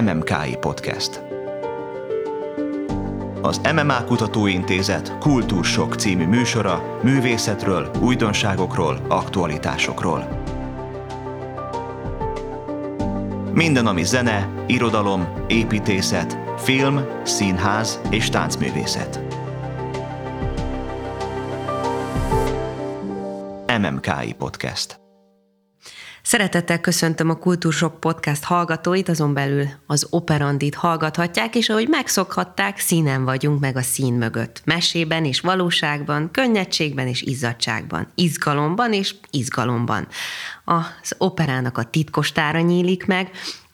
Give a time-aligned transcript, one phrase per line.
[0.00, 1.22] MMKI Podcast.
[3.42, 10.28] Az MMA Kutatóintézet Kultúrsok című műsora művészetről, újdonságokról, aktualitásokról.
[13.52, 19.20] Minden, ami zene, irodalom, építészet, film, színház és táncművészet.
[23.78, 24.99] MMKI Podcast.
[26.30, 33.24] Szeretettel köszöntöm a Kultúrsok Podcast hallgatóit, azon belül az Operandit hallgathatják, és ahogy megszokhatták, színen
[33.24, 34.62] vagyunk meg a szín mögött.
[34.64, 40.08] Mesében és valóságban, könnyedségben és izzadságban, izgalomban és izgalomban.
[40.64, 43.30] Az operának a titkos tára nyílik meg,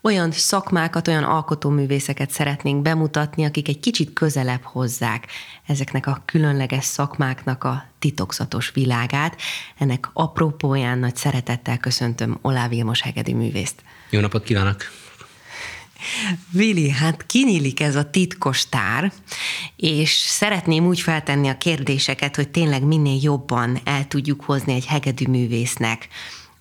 [0.07, 5.27] olyan szakmákat, olyan alkotóművészeket szeretnénk bemutatni, akik egy kicsit közelebb hozzák
[5.67, 9.41] ezeknek a különleges szakmáknak a titokzatos világát.
[9.79, 13.83] Ennek apropóján nagy szeretettel köszöntöm Olá Vilmos Hegedi művészt.
[14.11, 14.77] Jó napot kívánok!
[16.51, 19.13] Vili, hát kinyílik ez a titkos tár,
[19.77, 25.27] és szeretném úgy feltenni a kérdéseket, hogy tényleg minél jobban el tudjuk hozni egy hegedű
[25.27, 26.09] művésznek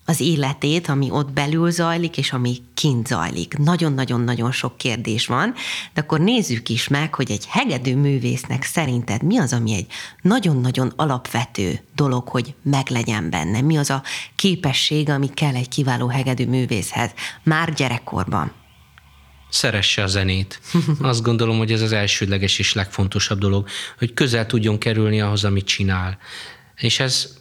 [0.06, 3.58] az életét, ami ott belül zajlik, és ami kint zajlik.
[3.58, 5.54] Nagyon-nagyon-nagyon sok kérdés van,
[5.94, 9.86] de akkor nézzük is meg, hogy egy hegedű művésznek szerinted mi az, ami egy
[10.22, 13.60] nagyon-nagyon alapvető dolog, hogy meglegyen benne.
[13.60, 14.02] Mi az a
[14.36, 17.10] képesség, ami kell egy kiváló hegedű művészhez,
[17.42, 18.52] már gyerekkorban?
[19.48, 20.60] szeresse a zenét.
[21.00, 25.66] Azt gondolom, hogy ez az elsődleges és legfontosabb dolog, hogy közel tudjon kerülni ahhoz, amit
[25.66, 26.18] csinál.
[26.76, 27.36] És ez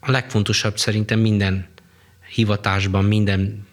[0.00, 1.71] a legfontosabb szerintem minden
[2.32, 3.66] hivatásban, minden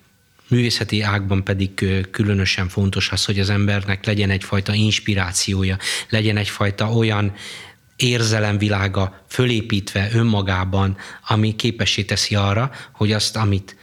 [0.48, 5.78] művészeti ágban pedig különösen fontos az, hogy az embernek legyen egyfajta inspirációja,
[6.10, 7.34] legyen egyfajta olyan
[7.96, 13.76] érzelemvilága fölépítve önmagában, ami képessé teszi arra, hogy azt, amit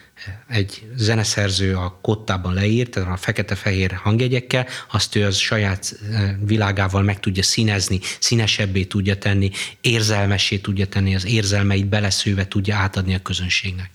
[0.49, 5.99] egy zeneszerző a kottában leírt, a fekete-fehér hangjegyekkel, azt ő az saját
[6.45, 9.51] világával meg tudja színezni, színesebbé tudja tenni,
[9.81, 13.91] érzelmessé tudja tenni, az érzelmeit beleszőve tudja átadni a közönségnek.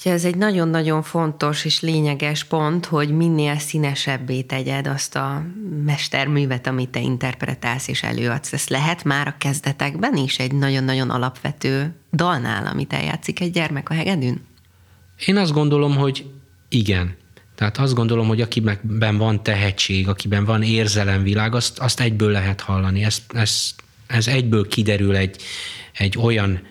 [0.00, 5.42] Ugye ez egy nagyon-nagyon fontos és lényeges pont, hogy minél színesebbé tegyed azt a
[5.84, 8.52] mesterművet, amit te interpretálsz és előadsz.
[8.52, 13.94] Ez lehet már a kezdetekben is egy nagyon-nagyon alapvető dalnál, amit eljátszik egy gyermek a
[13.94, 14.46] hegedűn?
[15.26, 16.30] Én azt gondolom, hogy
[16.68, 17.16] igen.
[17.54, 23.04] Tehát azt gondolom, hogy akiben van tehetség, akiben van érzelemvilág, azt, azt egyből lehet hallani.
[23.04, 23.74] Ez, ez,
[24.06, 25.42] ez egyből kiderül egy,
[25.92, 26.62] egy olyan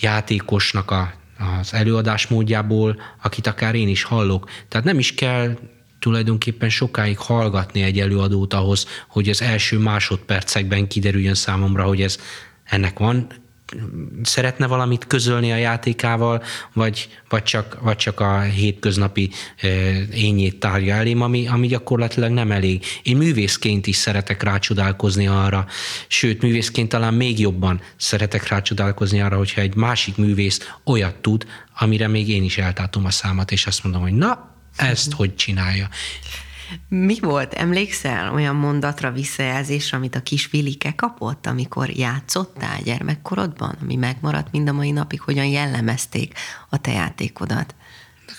[0.00, 1.20] játékosnak a
[1.60, 4.50] az előadás módjából, akit akár én is hallok.
[4.68, 5.58] Tehát nem is kell
[5.98, 12.18] tulajdonképpen sokáig hallgatni egy előadót ahhoz, hogy az első másodpercekben kiderüljön számomra, hogy ez
[12.64, 13.26] ennek van
[14.22, 19.30] szeretne valamit közölni a játékával, vagy, vagy, csak, vagy csak a hétköznapi
[20.14, 22.84] ényét tárja elém, ami, ami gyakorlatilag nem elég.
[23.02, 25.66] Én művészként is szeretek rácsodálkozni arra,
[26.08, 31.46] sőt, művészként talán még jobban szeretek rácsodálkozni arra, hogyha egy másik művész olyat tud,
[31.78, 35.88] amire még én is eltátom a számat, és azt mondom, hogy na, ezt hogy csinálja.
[36.88, 43.96] Mi volt, emlékszel olyan mondatra, visszajelzésre, amit a kis Vilike kapott, amikor játszottál gyermekkorodban, ami
[43.96, 46.34] megmaradt mind a mai napig, hogyan jellemezték
[46.70, 47.74] a te játékodat?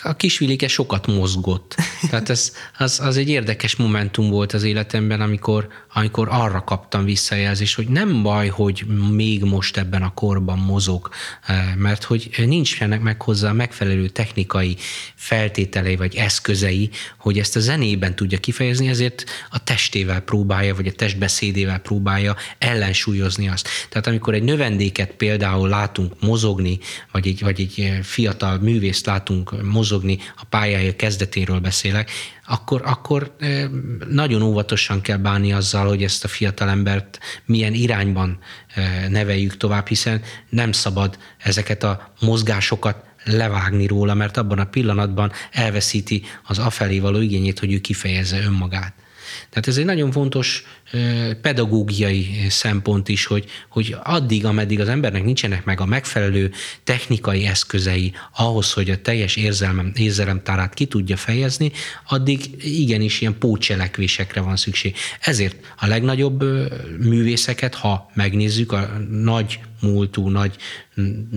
[0.04, 1.76] a kisvilike sokat mozgott.
[2.10, 7.76] Tehát ez, az, az egy érdekes momentum volt az életemben, amikor, amikor arra kaptam visszajelzést,
[7.76, 11.10] hogy nem baj, hogy még most ebben a korban mozog,
[11.46, 14.78] eh, mert hogy nincsenek meg hozzá a megfelelő technikai
[15.16, 20.92] feltételei vagy eszközei, hogy ezt a zenében tudja kifejezni, ezért a testével próbálja, vagy a
[20.92, 23.70] testbeszédével próbálja ellensúlyozni azt.
[23.90, 26.80] Tehát amikor egy növendéket például látunk mozogni,
[27.12, 32.12] vagy egy, vagy egy fiatal művészt látunk mozogni, a pályája kezdetéről beszélek,
[32.48, 33.36] akkor, akkor
[34.10, 38.38] nagyon óvatosan kell bánni azzal, hogy ezt a fiatalembert milyen irányban
[39.10, 46.24] neveljük tovább, hiszen nem szabad ezeket a mozgásokat levágni róla, mert abban a pillanatban elveszíti
[46.44, 48.94] az afelé való igényét, hogy ő kifejezze önmagát.
[49.50, 50.64] Tehát ez egy nagyon fontos
[51.42, 56.52] pedagógiai szempont is, hogy, hogy addig, ameddig az embernek nincsenek meg a megfelelő
[56.84, 61.72] technikai eszközei ahhoz, hogy a teljes érzelmem, érzelemtárát ki tudja fejezni,
[62.08, 64.96] addig igenis ilyen pócselekvésekre van szükség.
[65.20, 66.44] Ezért a legnagyobb
[67.00, 70.56] művészeket, ha megnézzük, a nagy múltú, nagy,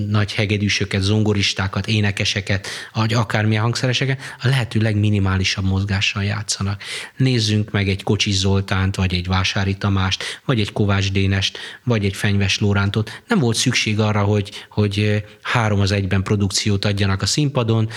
[0.08, 6.82] nagy hegedűsöket, zongoristákat, énekeseket, vagy akármilyen hangszereseket, a lehető legminimálisabb mozgással játszanak.
[7.16, 12.04] Nézzünk meg egy Kocsis Zoltánt, vagy egy Vás Vásári Tamást, vagy egy Kovács Dénest, vagy
[12.04, 13.22] egy Fenyves Lórántot.
[13.28, 17.88] Nem volt szükség arra, hogy, hogy három az egyben produkciót adjanak a színpadon,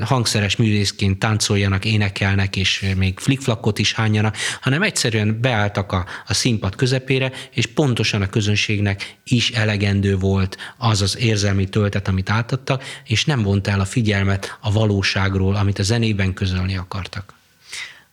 [0.00, 6.74] hangszeres művészként táncoljanak, énekelnek, és még flikflakot is hányjanak, hanem egyszerűen beálltak a, a színpad
[6.76, 13.24] közepére, és pontosan a közönségnek is elegendő volt az az érzelmi töltet, amit átadtak, és
[13.24, 17.38] nem vont el a figyelmet a valóságról, amit a zenében közölni akartak.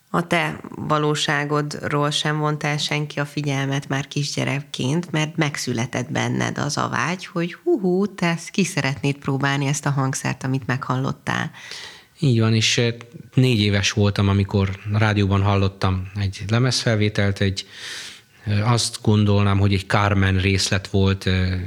[0.10, 6.78] A te valóságodról sem vont el senki a figyelmet már kisgyerekként, mert megszületett benned az
[6.78, 11.52] a vágy, hogy hú, te ki szeretnéd próbálni ezt a hangszert, amit meghallottál.
[12.20, 12.94] Így van, és eh,
[13.34, 17.68] négy éves voltam, amikor rádióban hallottam egy lemezfelvételt, egy
[18.44, 21.60] eh, azt gondolnám, hogy egy Carmen részlet volt eh,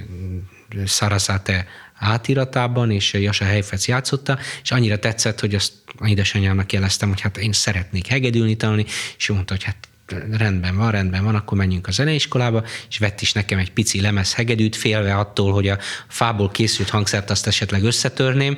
[0.86, 1.66] Sarasate
[2.00, 5.72] átiratában, és Jasa Heifetz játszotta, és annyira tetszett, hogy azt
[6.04, 8.84] édesanyámnak jeleztem, hogy hát én szeretnék hegedülni tanulni,
[9.16, 9.88] és mondta, hogy hát
[10.30, 14.34] rendben van, rendben van, akkor menjünk a zeneiskolába, és vett is nekem egy pici lemez
[14.34, 18.56] hegedűt, félve attól, hogy a fából készült hangszert azt esetleg összetörném,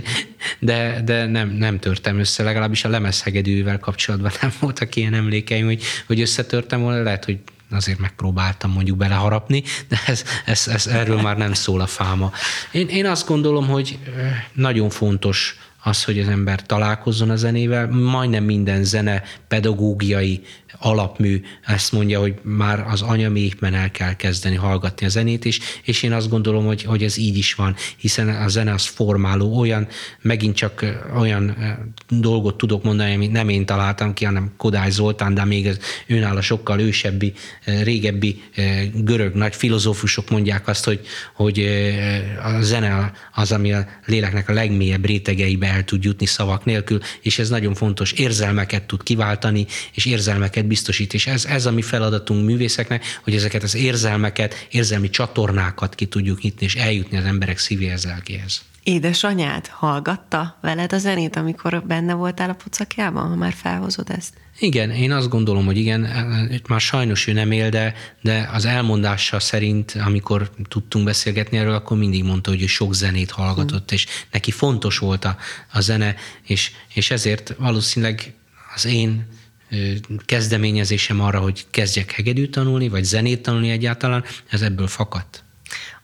[0.58, 5.66] de, de nem, nem törtem össze, legalábbis a lemez hegedűvel kapcsolatban nem voltak ilyen emlékeim,
[5.66, 7.38] hogy, hogy összetörtem volna, lehet, hogy
[7.70, 12.32] azért megpróbáltam mondjuk beleharapni, de ez, ez, ez, erről már nem szól a fáma.
[12.72, 13.98] Én, én azt gondolom, hogy
[14.52, 17.88] nagyon fontos az, hogy az ember találkozzon a zenével.
[17.88, 20.42] Majdnem minden zene pedagógiai
[20.78, 26.02] alapmű ezt mondja, hogy már az anyamékben el kell kezdeni hallgatni a zenét is, és
[26.02, 29.88] én azt gondolom, hogy, hogy ez így is van, hiszen a zene az formáló, olyan,
[30.20, 30.84] megint csak
[31.18, 31.56] olyan
[32.08, 36.40] dolgot tudok mondani, amit nem én találtam ki, hanem Kodály Zoltán, de még az önálló
[36.40, 37.32] sokkal ősebbi,
[37.82, 38.42] régebbi
[38.94, 41.00] görög nagy filozófusok mondják azt, hogy,
[41.34, 41.58] hogy
[42.42, 47.38] a zene az, ami a léleknek a legmélyebb rétegeibe el tud jutni szavak nélkül, és
[47.38, 52.44] ez nagyon fontos, érzelmeket tud kiváltani, és érzelmeket biztosít, és ez, ez a mi feladatunk
[52.44, 58.04] művészeknek, hogy ezeket az érzelmeket, érzelmi csatornákat ki tudjuk nyitni, és eljutni az emberek szívéhez,
[58.04, 58.62] lelkéhez.
[58.82, 64.34] Édesanyád hallgatta veled a zenét, amikor benne voltál a pocakjában, ha már felhozod ezt?
[64.58, 66.00] Igen, én azt gondolom, hogy igen,
[66.68, 71.96] már sajnos ő nem él, de, de az elmondása szerint, amikor tudtunk beszélgetni erről, akkor
[71.96, 73.94] mindig mondta, hogy ő sok zenét hallgatott, mm.
[73.94, 75.36] és neki fontos volt a,
[75.72, 78.34] a zene, és, és ezért valószínűleg
[78.74, 79.26] az én
[80.24, 85.44] kezdeményezésem arra, hogy kezdjek hegedűt tanulni, vagy zenét tanulni egyáltalán, ez ebből fakadt.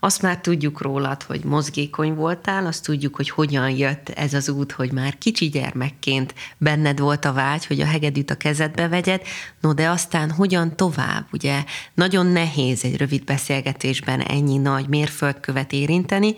[0.03, 4.73] Azt már tudjuk rólad, hogy mozgékony voltál, azt tudjuk, hogy hogyan jött ez az út,
[4.73, 9.23] hogy már kicsi gyermekként benned volt a vágy, hogy a hegedűt a kezedbe vegyed,
[9.61, 11.65] no de aztán hogyan tovább, ugye
[11.95, 16.35] nagyon nehéz egy rövid beszélgetésben ennyi nagy mérföldkövet érinteni,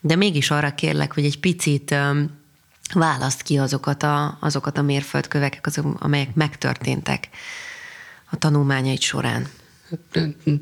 [0.00, 1.94] de mégis arra kérlek, hogy egy picit
[2.92, 7.28] választ ki azokat a, azokat a mérföldköveket, azok, amelyek megtörténtek
[8.30, 9.48] a tanulmányaid során.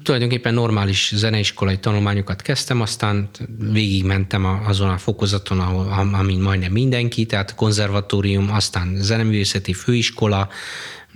[0.03, 3.29] Tulajdonképpen normális zeneiskolai tanulmányokat kezdtem, aztán
[3.59, 10.49] végigmentem azon a fokozaton, ahol, amin majdnem mindenki, tehát konzervatórium, aztán zeneművészeti főiskola,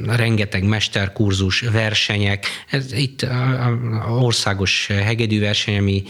[0.06, 2.46] rengeteg mesterkurzus, versenyek.
[2.70, 6.02] Ez itt a, a országos hegedűverseny, ami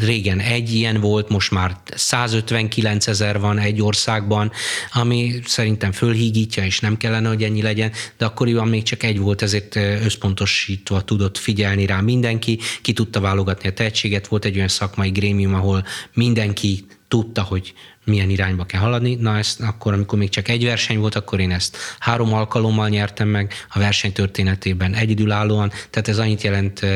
[0.00, 4.52] régen egy ilyen volt, most már 159 ezer van egy országban,
[4.92, 9.42] ami szerintem fölhígítja, és nem kellene, hogy ennyi legyen, de akkoriban még csak egy volt,
[9.42, 15.10] ezért összpontosítva tudott figyelni rá mindenki, ki tudta válogatni a tehetséget, volt egy olyan szakmai
[15.10, 17.74] grémium, ahol mindenki tudta, hogy
[18.08, 19.14] milyen irányba kell haladni.
[19.14, 23.28] Na ezt akkor, amikor még csak egy verseny volt, akkor én ezt három alkalommal nyertem
[23.28, 26.86] meg a verseny történetében egyedülállóan, tehát ez annyit jelent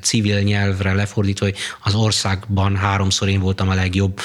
[0.00, 4.20] civil nyelvre lefordítva, hogy az országban háromszor én voltam a legjobb,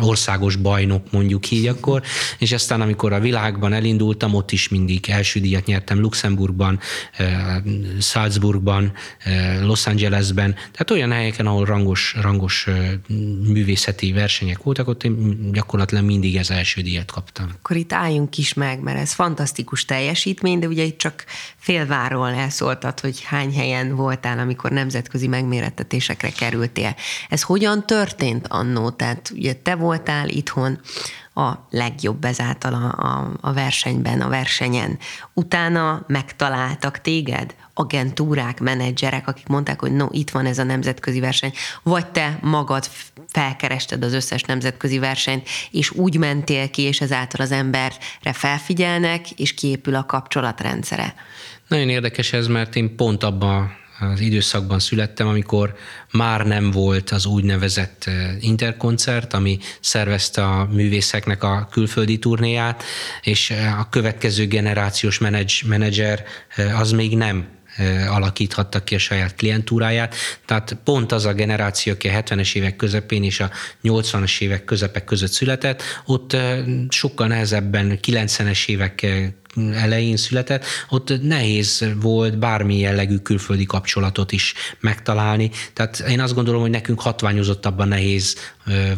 [0.00, 2.02] országos bajnok mondjuk így akkor,
[2.38, 6.80] és aztán amikor a világban elindultam, ott is mindig első díjat nyertem Luxemburgban,
[8.00, 8.92] Salzburgban,
[9.62, 12.66] Los Angelesben, tehát olyan helyeken, ahol rangos, rangos
[13.48, 15.12] művészeti versenyek voltak, ott én
[15.52, 17.50] gyakorlatilag gyakorlatilag mindig ez első díjat kaptam.
[17.58, 21.24] Akkor itt álljunk is meg, mert ez fantasztikus teljesítmény, de ugye itt csak
[21.56, 26.96] félváról elszóltad, hogy hány helyen voltál, amikor nemzetközi megmérettetésekre kerültél.
[27.28, 28.90] Ez hogyan történt annó?
[28.90, 30.80] Tehát ugye te voltál itthon,
[31.34, 34.98] a legjobb ezáltal a, a, a versenyben, a versenyen.
[35.34, 41.52] Utána megtaláltak téged agentúrák, menedzserek, akik mondták, hogy no, itt van ez a nemzetközi verseny,
[41.82, 42.90] vagy te magad
[43.28, 49.54] felkerested az összes nemzetközi versenyt, és úgy mentél ki, és ezáltal az emberre felfigyelnek, és
[49.54, 51.14] kiépül a kapcsolatrendszere.
[51.68, 53.80] Nagyon érdekes ez, mert én pont abban
[54.12, 55.74] az időszakban születtem, amikor
[56.10, 58.10] már nem volt az úgynevezett
[58.40, 62.82] interkoncert, ami szervezte a művészeknek a külföldi turnéját,
[63.22, 65.18] és a következő generációs
[65.66, 66.22] menedzser
[66.78, 67.46] az még nem
[68.08, 70.14] alakíthatta ki a saját klientúráját.
[70.46, 73.50] Tehát pont az a generáció, aki a 70-es évek közepén és a
[73.82, 76.36] 80-as évek közepek között született, ott
[76.88, 79.06] sokkal nehezebben 90-es évek
[79.72, 85.50] elején született, ott nehéz volt bármi jellegű külföldi kapcsolatot is megtalálni.
[85.72, 88.36] Tehát én azt gondolom, hogy nekünk hatványozottabban nehéz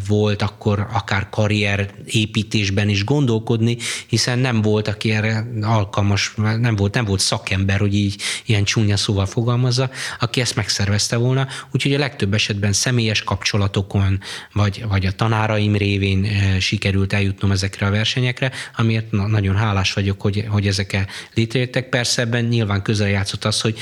[0.09, 6.95] volt akkor akár karrier építésben is gondolkodni, hiszen nem volt, aki erre alkalmas, nem volt,
[6.95, 11.47] nem volt szakember, hogy így ilyen csúnya szóval fogalmazza, aki ezt megszervezte volna.
[11.73, 14.21] Úgyhogy a legtöbb esetben személyes kapcsolatokon,
[14.53, 16.27] vagy, vagy a tanáraim révén
[16.61, 21.89] sikerült eljutnom ezekre a versenyekre, amiért na, nagyon hálás vagyok, hogy, hogy ezek létrejöttek.
[21.89, 23.79] Persze ebben nyilván közel játszott az, hogy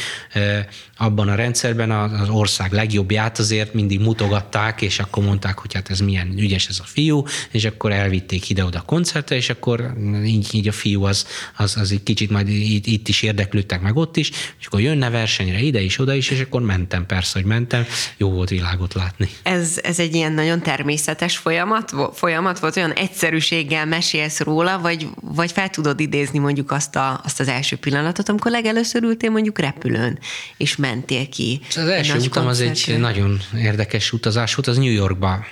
[0.96, 6.00] abban a rendszerben az ország legjobbját azért mindig mutogatták, és akkor mondták, hogy hát ez
[6.00, 9.92] milyen ügyes ez a fiú, és akkor elvitték ide-oda koncertre, és akkor
[10.24, 11.26] így, így a fiú az,
[11.56, 15.10] az, az egy kicsit majd itt, itt is érdeklődtek meg ott is, és akkor jönne
[15.10, 17.84] versenyre ide is, oda is, és akkor mentem, persze, hogy mentem,
[18.16, 19.28] jó volt világot látni.
[19.42, 25.52] Ez, ez egy ilyen nagyon természetes folyamat, folyamat volt, olyan egyszerűséggel mesélsz róla, vagy, vagy
[25.52, 30.18] fel tudod idézni mondjuk azt, a, azt az első pillanatot, amikor legelőször ültél mondjuk repülőn,
[30.56, 31.60] és mentél ki.
[31.68, 35.44] Az első utam az egy nagyon érdekes utazás volt, az New Yorkba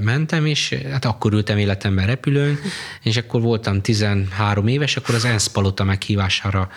[0.00, 2.58] mentem, és hát akkor ültem életemben repülőn,
[3.02, 6.68] és akkor voltam 13 éves, akkor az ENSZ palota meghívására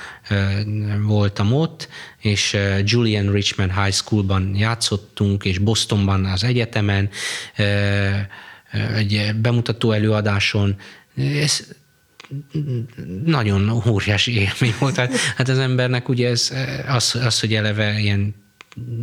[1.02, 1.88] voltam ott,
[2.20, 7.10] és Julian Richmond High Schoolban játszottunk, és Bostonban az egyetemen,
[8.96, 10.76] egy bemutató előadáson.
[11.16, 11.68] Ez
[13.26, 14.96] nagyon óriási élmény volt.
[14.96, 16.54] Hát, hát az embernek ugye ez,
[16.88, 18.36] az, az, hogy eleve ilyen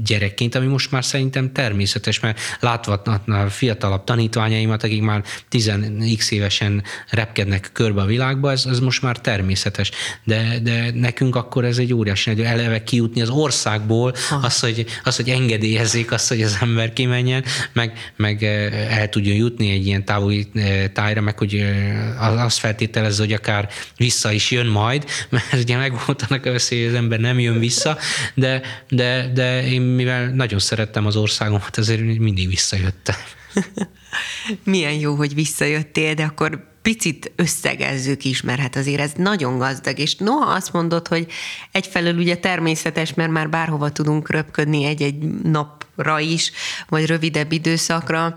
[0.05, 2.93] gyerekként, ami most már szerintem természetes, mert látva
[3.27, 9.21] a fiatalabb tanítványaimat, akik már 10x évesen repkednek körbe a világba, ez, ez most már
[9.21, 9.91] természetes.
[10.25, 15.17] De, de nekünk akkor ez egy óriási nagy eleve kijutni az országból, az hogy, az,
[15.17, 20.05] hogy engedélyezzék azt, hogy az ember kimenjen, meg, meg eh, el tudjon jutni egy ilyen
[20.05, 25.53] távoli eh, tájra, meg hogy eh, azt feltételezze, hogy akár vissza is jön majd, mert
[25.53, 27.99] ugye megvolt annak a veszély, hogy az ember nem jön vissza,
[28.35, 33.17] de, de, de én mivel nagyon szerettem az országomat, ezért mindig visszajöttem.
[34.65, 39.99] Milyen jó, hogy visszajöttél, de akkor picit összegezzük is, mert hát azért ez nagyon gazdag,
[39.99, 41.27] és noha azt mondod, hogy
[41.73, 46.53] egyfelől ugye természetes, mert már bárhova tudunk röpködni egy-egy napra is,
[46.89, 48.37] vagy rövidebb időszakra,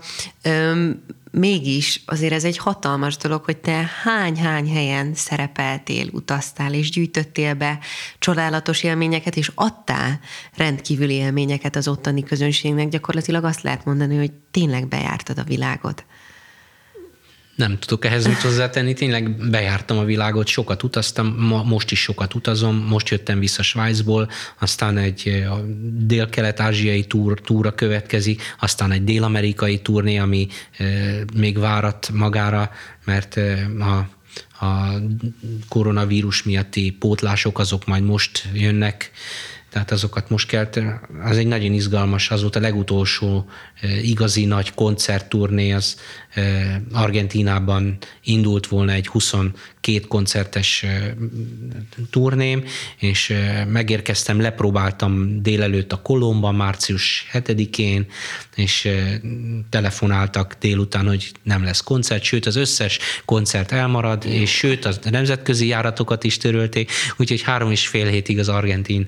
[1.30, 7.78] mégis azért ez egy hatalmas dolog, hogy te hány-hány helyen szerepeltél, utaztál és gyűjtöttél be
[8.18, 10.20] csodálatos élményeket, és adtál
[10.56, 12.88] rendkívüli élményeket az ottani közönségnek.
[12.88, 16.04] Gyakorlatilag azt lehet mondani, hogy tényleg bejártad a világot.
[17.58, 22.34] Nem tudok ehhez mit hozzátenni, tényleg bejártam a világot, sokat utaztam, ma, most is sokat
[22.34, 25.46] utazom, most jöttem vissza Svájcból, aztán egy
[25.96, 30.84] dél-kelet-ázsiai túr, túra következik, aztán egy dél-amerikai turné, ami e,
[31.34, 32.70] még várat magára,
[33.04, 34.08] mert e, a
[34.60, 34.88] a
[35.68, 39.10] koronavírus miatti pótlások azok majd most jönnek,
[39.70, 40.68] tehát azokat most kell,
[41.22, 43.48] az egy nagyon izgalmas, az volt a legutolsó
[44.02, 45.96] igazi nagy koncertturné, az
[46.92, 50.84] Argentínában indult volna egy 22 koncertes
[52.10, 52.64] turném,
[52.98, 53.34] és
[53.68, 58.06] megérkeztem, lepróbáltam délelőtt a Kolomban, március 7-én,
[58.54, 58.88] és
[59.70, 65.66] telefonáltak délután, hogy nem lesz koncert, sőt az összes koncert elmarad, és sőt a nemzetközi
[65.66, 69.06] járatokat is törölték, úgyhogy három és fél hétig az argentin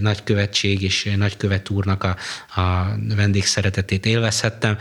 [0.00, 2.16] nagykövetség és nagykövet úrnak a,
[2.60, 4.76] a vendégszeretetét élvezhettem,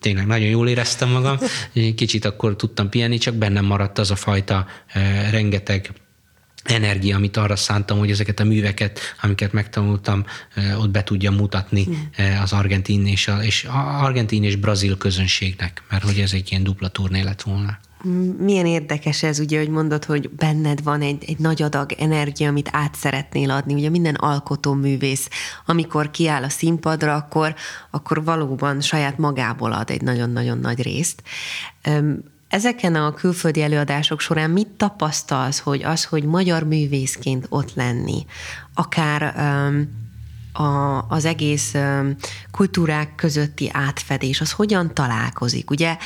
[0.00, 1.23] tényleg nagyon jól éreztem magam,
[1.94, 4.66] kicsit akkor tudtam pihenni, csak bennem maradt az a fajta
[5.30, 5.92] rengeteg
[6.64, 10.24] energia, amit arra szántam, hogy ezeket a műveket, amiket megtanultam,
[10.78, 11.88] ott be tudjam mutatni
[12.42, 16.62] az argentin és, a, és a argentin és brazil közönségnek, mert hogy ez egy ilyen
[16.62, 17.78] dupla turné lett volna.
[18.38, 22.68] Milyen érdekes ez, ugye, hogy mondod, hogy benned van egy, egy nagy adag energia, amit
[22.72, 23.74] át szeretnél adni.
[23.74, 25.28] Ugye minden alkotó művész,
[25.66, 27.54] amikor kiáll a színpadra, akkor,
[27.90, 31.22] akkor valóban saját magából ad egy nagyon-nagyon nagy részt.
[32.48, 38.24] Ezeken a külföldi előadások során mit tapasztalsz, hogy az, hogy magyar művészként ott lenni,
[38.74, 39.22] akár
[40.52, 41.74] a, az egész
[42.50, 45.70] kultúrák közötti átfedés, az hogyan találkozik?
[45.70, 45.96] Ugye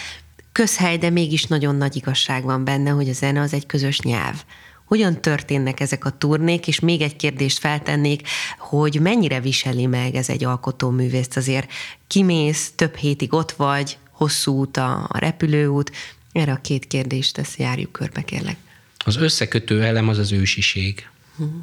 [0.52, 4.44] közhely, de mégis nagyon nagy igazság van benne, hogy a zene az egy közös nyelv.
[4.84, 8.28] Hogyan történnek ezek a turnék, és még egy kérdést feltennék,
[8.58, 11.70] hogy mennyire viseli meg ez egy alkotóművészt azért?
[12.06, 15.90] Kimész, több hétig ott vagy, hosszú út a repülőút,
[16.32, 18.56] erre a két kérdést ezt járjuk körbe, kérlek.
[19.04, 21.08] Az összekötő elem az az ősiség.
[21.36, 21.54] Uh-huh.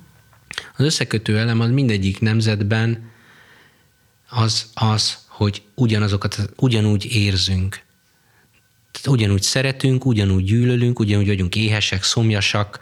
[0.77, 3.11] Az összekötő elem az mindegyik nemzetben
[4.29, 7.83] az, az hogy ugyanazokat, ugyanúgy érzünk.
[9.07, 12.79] Ugyanúgy szeretünk, ugyanúgy gyűlölünk, ugyanúgy vagyunk éhesek, szomjasak,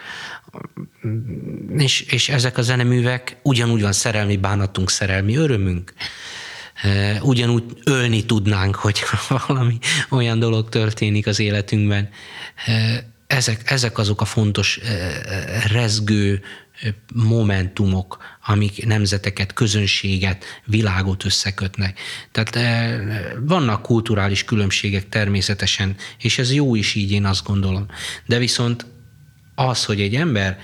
[1.77, 5.93] és, és ezek a zeneművek ugyanúgy van szerelmi bánatunk, szerelmi örömünk.
[7.21, 9.01] Ugyanúgy ölni tudnánk, hogy
[9.47, 9.77] valami
[10.09, 12.09] olyan dolog történik az életünkben.
[13.27, 14.79] Ezek, ezek azok a fontos
[15.71, 16.41] rezgő
[17.13, 21.99] momentumok, amik nemzeteket, közönséget, világot összekötnek.
[22.31, 22.59] Tehát
[23.39, 27.85] vannak kulturális különbségek természetesen, és ez jó is így, én azt gondolom.
[28.25, 28.85] De viszont
[29.55, 30.59] az, hogy egy ember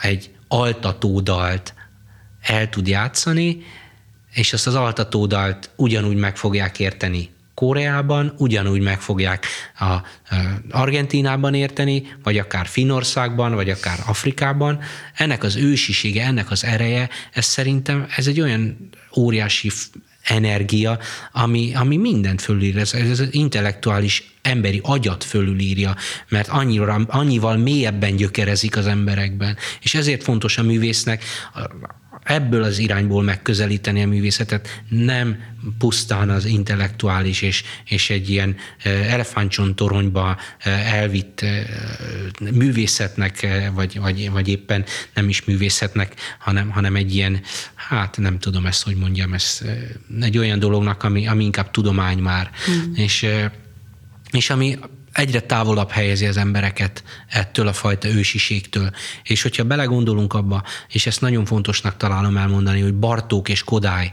[0.00, 1.74] egy altatódalt
[2.40, 3.62] el tud játszani,
[4.32, 7.30] és azt az altatódalt ugyanúgy meg fogják érteni
[7.62, 9.46] Koreában, ugyanúgy meg fogják
[9.78, 10.02] a, a
[10.70, 14.78] Argentinában érteni, vagy akár Finországban, vagy akár Afrikában.
[15.14, 19.70] Ennek az ősisége, ennek az ereje, ez szerintem ez egy olyan óriási
[20.22, 20.98] energia,
[21.32, 25.96] ami, ami mindent fölír, ez, ez az intellektuális emberi agyat fölülírja,
[26.28, 29.56] mert annyira, annyival mélyebben gyökerezik az emberekben.
[29.80, 31.24] És ezért fontos a művésznek
[32.32, 35.36] ebből az irányból megközelíteni a művészetet, nem
[35.78, 40.36] pusztán az intellektuális és, és egy ilyen elefántcsont toronyba
[40.84, 41.44] elvitt
[42.52, 44.84] művészetnek, vagy, vagy, vagy éppen
[45.14, 47.40] nem is művészetnek, hanem, hanem egy ilyen,
[47.74, 49.60] hát nem tudom ezt, hogy mondjam, ez
[50.20, 52.50] egy olyan dolognak, ami, ami inkább tudomány már.
[52.70, 52.94] Mm.
[52.94, 53.26] És,
[54.30, 54.78] és ami
[55.12, 58.90] egyre távolabb helyezi az embereket ettől a fajta ősiségtől.
[59.22, 64.12] És hogyha belegondolunk abba, és ezt nagyon fontosnak találom elmondani, hogy Bartók és Kodály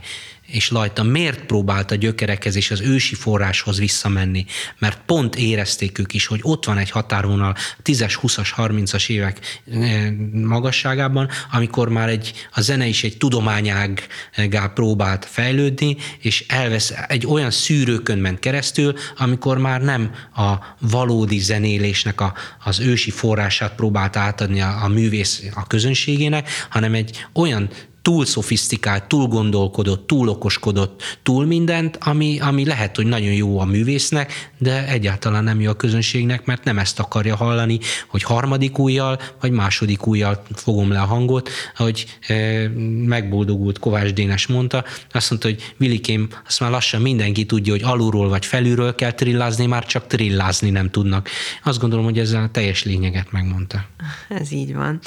[0.50, 4.44] és Lajta miért próbálta gyökerekhez és az ősi forráshoz visszamenni,
[4.78, 10.10] mert pont érezték ők is, hogy ott van egy határvonal 10-es, 20-as, 30-as évek eh,
[10.32, 17.50] magasságában, amikor már egy, a zene is egy tudományággá próbált fejlődni, és elvesz egy olyan
[17.50, 24.60] szűrőkön ment keresztül, amikor már nem a valódi zenélésnek a, az ősi forrását próbált átadni
[24.60, 27.70] a, a művész a közönségének, hanem egy olyan
[28.02, 33.64] túl szofisztikált, túl gondolkodott, túl okoskodott, túl mindent, ami, ami lehet, hogy nagyon jó a
[33.64, 39.18] művésznek, de egyáltalán nem jó a közönségnek, mert nem ezt akarja hallani, hogy harmadik újjal,
[39.40, 42.68] vagy második újjal fogom le a hangot, ahogy e,
[43.06, 48.28] megboldogult Kovács Dénes mondta, azt mondta, hogy Vilikém, azt már lassan mindenki tudja, hogy alulról
[48.28, 51.28] vagy felülről kell trillázni, már csak trillázni nem tudnak.
[51.64, 53.84] Azt gondolom, hogy ezzel a teljes lényeget megmondta.
[54.28, 55.00] Ez így van.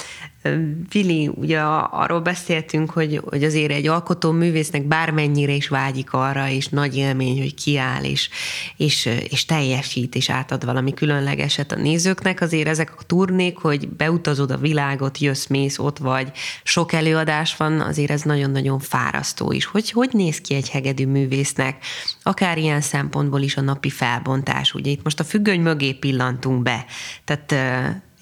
[0.91, 1.59] Vili, ugye
[1.91, 7.37] arról beszéltünk, hogy, hogy azért egy alkotó művésznek bármennyire is vágyik arra, és nagy élmény,
[7.39, 8.29] hogy kiáll, és,
[8.77, 14.51] és, és teljesít, és átad valami különlegeset a nézőknek, azért ezek a turnék, hogy beutazod
[14.51, 16.31] a világot, jössz, mész, ott vagy,
[16.63, 19.65] sok előadás van, azért ez nagyon-nagyon fárasztó is.
[19.65, 21.85] Hogy, hogy néz ki egy hegedű művésznek,
[22.23, 26.85] akár ilyen szempontból is a napi felbontás, ugye itt most a függöny mögé pillantunk be,
[27.25, 27.55] tehát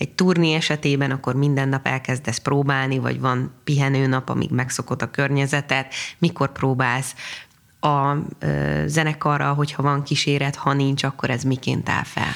[0.02, 5.94] egy turni esetében akkor minden nap elkezdesz próbálni, vagy van pihenőnap, amíg megszokod a környezetet,
[6.18, 7.16] mikor próbálsz
[7.80, 8.16] a
[8.86, 12.34] zenekarra, hogyha van kíséret, ha nincs, akkor ez miként áll fel?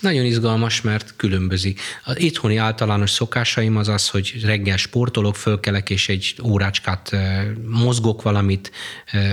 [0.00, 1.80] Nagyon izgalmas, mert különbözik.
[2.04, 7.16] Az itthoni általános szokásaim az az, hogy reggel sportolok, fölkelek, és egy órácskát
[7.66, 8.70] mozgok valamit,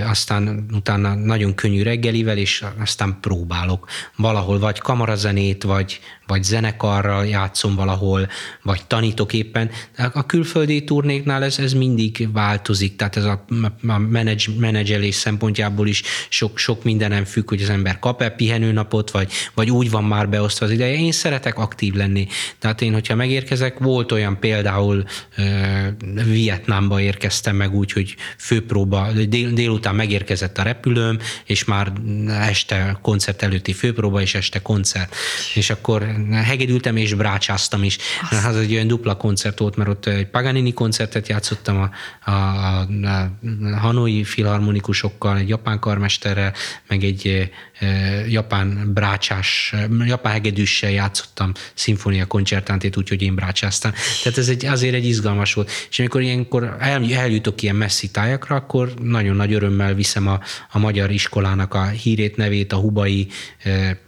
[0.06, 7.74] aztán utána nagyon könnyű reggelivel, és aztán próbálok valahol vagy kamarazenét, vagy, vagy zenekarral játszom
[7.74, 8.28] valahol,
[8.62, 9.70] vagy tanítok éppen.
[10.12, 13.44] A külföldi turnéknál ez, ez mindig változik, tehát ez a,
[13.86, 19.32] a menedzs, menedzselés szempontjából is sok, sok mindenem függ, hogy az ember kap-e pihenőnapot, vagy,
[19.54, 20.98] vagy úgy van már beosztva az ideje.
[20.98, 22.26] Én szeretek aktív lenni.
[22.58, 25.04] Tehát én, hogyha megérkezek, volt olyan például
[25.38, 31.92] uh, Vietnámba érkeztem meg úgy, hogy főpróba, dél, délután megérkezett a repülőm, és már
[32.28, 35.14] este koncert előtti főpróba, és este koncert.
[35.54, 37.98] És akkor hegedültem és brácsáztam is.
[38.30, 38.46] Azt.
[38.46, 41.90] Az egy olyan dupla koncert volt, mert ott egy Paganini koncertet játszottam a,
[42.30, 46.52] a, a, a hanoi filharmonikusokkal, egy japán karmesterrel,
[46.88, 47.86] meg egy e,
[48.28, 49.74] japán brácsás,
[50.04, 53.92] japán hegedűssel játszottam szimfónia koncertántét, úgyhogy én brácsáztam.
[54.22, 55.70] Tehát ez egy, azért egy izgalmas volt.
[55.90, 60.78] És amikor ilyenkor el, eljutok ilyen messzi tájakra, akkor nagyon nagy örömmel viszem a, a
[60.78, 63.28] magyar iskolának a hírét, nevét, a hubai
[63.62, 64.04] e,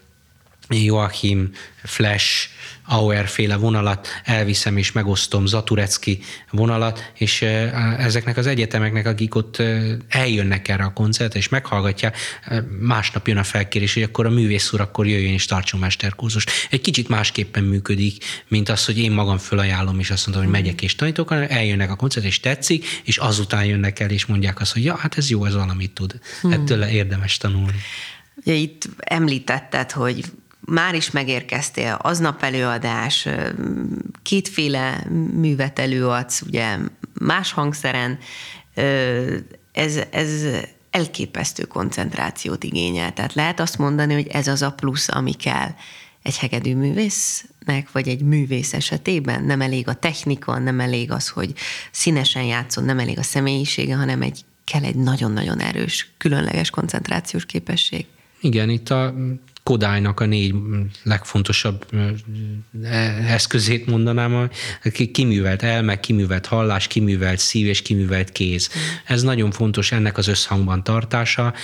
[0.68, 1.50] Joachim,
[1.84, 2.48] Flash,
[2.90, 6.18] Auer féle vonalat, elviszem és megosztom Zaturecki
[6.50, 7.42] vonalat, és
[7.98, 9.62] ezeknek az egyetemeknek, akik ott
[10.08, 12.16] eljönnek erre a koncertre, és meghallgatják,
[12.80, 16.50] másnap jön a felkérés, hogy akkor a művész úr akkor jöjjön és tartson mesterkurzust.
[16.70, 20.82] Egy kicsit másképpen működik, mint az, hogy én magam fölajánlom, és azt mondom, hogy megyek
[20.82, 24.72] és tanítok, hanem eljönnek a koncert, és tetszik, és azután jönnek el, és mondják azt,
[24.72, 26.18] hogy ja, hát ez jó, ez valamit tud.
[26.40, 26.52] Hmm.
[26.52, 27.78] Ettől érdemes tanulni.
[28.34, 30.24] Ugye itt említetted, hogy
[30.68, 33.28] már is megérkeztél, aznap előadás,
[34.22, 36.76] kétféle művet előadsz, ugye
[37.12, 38.18] más hangszeren,
[39.72, 40.44] ez, ez
[40.90, 43.12] elképesztő koncentrációt igényel.
[43.12, 45.70] Tehát lehet azt mondani, hogy ez az a plusz, ami kell
[46.22, 49.44] egy hegedű művésznek, vagy egy művész esetében.
[49.44, 51.52] Nem elég a technika, nem elég az, hogy
[51.90, 58.06] színesen játszon, nem elég a személyisége, hanem egy kell egy nagyon-nagyon erős, különleges koncentrációs képesség.
[58.40, 59.14] Igen, itt a
[59.68, 60.54] Kodálynak a négy
[61.02, 61.86] legfontosabb
[62.82, 62.94] e,
[63.28, 64.50] eszközét mondanám,
[65.12, 68.70] kiművelt elme, kiművelt hallás, kiművelt szív és kiművelt kéz.
[69.04, 71.54] Ez nagyon fontos ennek az összhangban tartása.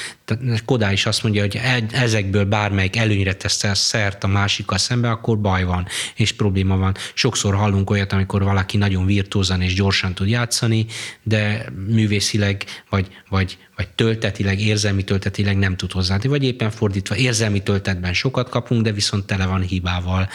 [0.64, 1.60] Kodály is azt mondja, hogy
[1.92, 6.94] ezekből bármelyik előnyre tesz szert a másikkal szembe, akkor baj van, és probléma van.
[7.14, 10.86] Sokszor hallunk olyat, amikor valaki nagyon virtuózan és gyorsan tud játszani,
[11.22, 17.62] de művészileg vagy, vagy, vagy töltetileg, érzelmi töltetileg nem tud hozzáadni, vagy éppen fordítva, érzelmi
[17.94, 20.28] töltetben sokat kapunk, de viszont tele van hibával,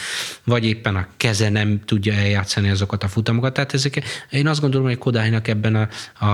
[0.44, 3.52] vagy éppen a keze nem tudja eljátszani azokat a futamokat.
[3.52, 5.88] Tehát ezek, én azt gondolom, hogy Kodálynak ebben a,
[6.24, 6.26] a,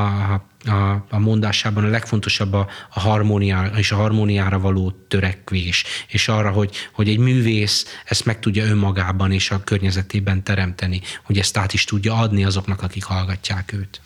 [0.64, 6.50] a, a mondásában a legfontosabb a, a harmónia és a harmóniára való törekvés, és arra,
[6.50, 11.72] hogy, hogy egy művész ezt meg tudja önmagában és a környezetében teremteni, hogy ezt át
[11.72, 14.00] is tudja adni azoknak, akik hallgatják őt.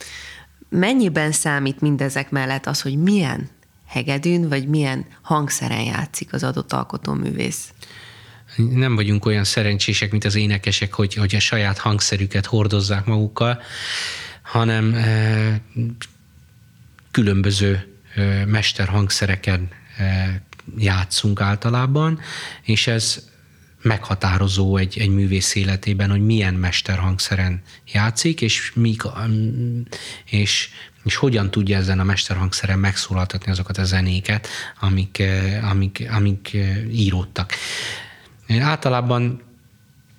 [0.68, 3.48] Mennyiben számít mindezek mellett az, hogy milyen
[3.90, 7.72] hegedűn, vagy milyen hangszeren játszik az adott alkotóművész?
[8.56, 13.62] Nem vagyunk olyan szerencsések, mint az énekesek, hogy, hogy a saját hangszerüket hordozzák magukkal,
[14.42, 15.60] hanem e,
[17.10, 20.42] különböző e, mesterhangszereken e,
[20.78, 22.20] játszunk általában,
[22.62, 23.28] és ez
[23.82, 29.02] meghatározó egy, egy művész életében, hogy milyen mesterhangszeren játszik, és, mik,
[30.24, 30.68] és,
[31.04, 34.48] és hogyan tudja ezen a mesterhangszeren megszólaltatni azokat a zenéket,
[34.80, 37.52] amik, eh, amik, amik eh, íródtak.
[38.46, 39.42] Én általában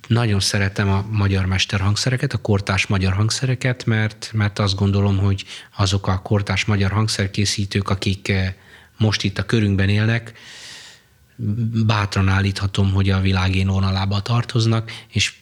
[0.07, 6.07] nagyon szeretem a magyar mesterhangszereket, a kortás magyar hangszereket, mert, mert azt gondolom, hogy azok
[6.07, 8.53] a kortás magyar hangszerkészítők, akik eh,
[8.97, 10.33] most itt a körünkben élnek,
[11.85, 15.33] bátran állíthatom, hogy a világ én vonalába tartoznak, és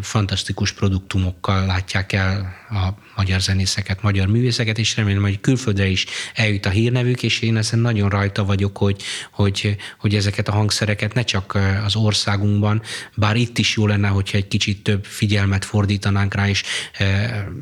[0.00, 6.66] fantasztikus produktumokkal látják el a magyar zenészeket, magyar művészeket, és remélem, hogy külföldre is eljut
[6.66, 11.22] a hírnevük, és én ezen nagyon rajta vagyok, hogy, hogy, hogy ezeket a hangszereket ne
[11.22, 12.82] csak az országunkban,
[13.14, 16.62] bár itt is jó lenne, hogyha egy kicsit több figyelmet fordítanánk rá, és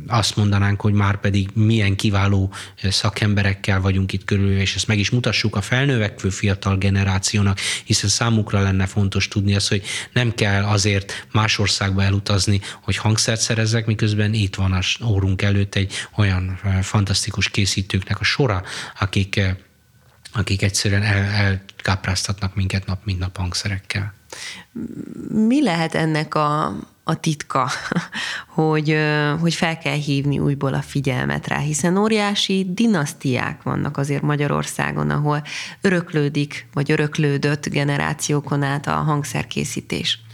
[0.07, 5.11] azt mondanánk, hogy már pedig milyen kiváló szakemberekkel vagyunk itt körül, és ezt meg is
[5.11, 11.27] mutassuk a felnövekvő fiatal generációnak, hiszen számukra lenne fontos tudni azt, hogy nem kell azért
[11.33, 17.49] más országba elutazni, hogy hangszert szerezzek, miközben itt van az órunk előtt egy olyan fantasztikus
[17.49, 18.63] készítőknek a sora,
[19.01, 19.41] akik,
[20.33, 24.15] akik egyszerűen el, elkápráztatnak minket nap, mint nap hangszerekkel.
[25.29, 26.65] Mi lehet ennek a,
[27.05, 27.71] a titka,
[28.59, 28.97] hogy,
[29.41, 35.43] hogy fel kell hívni újból a figyelmet rá, hiszen óriási dinasztiák vannak azért Magyarországon, ahol
[35.81, 40.25] öröklődik, vagy öröklődött generációkon át a hangszerkészítés.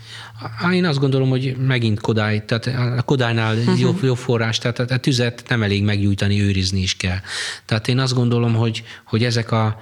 [0.72, 2.66] Én azt gondolom, hogy megint Kodály, tehát
[2.98, 3.80] a Kodálynál uh-huh.
[3.80, 7.18] jobb, jobb forrás, tehát a tüzet nem elég meggyújtani, őrizni is kell.
[7.64, 9.80] Tehát én azt gondolom, hogy, hogy ezek a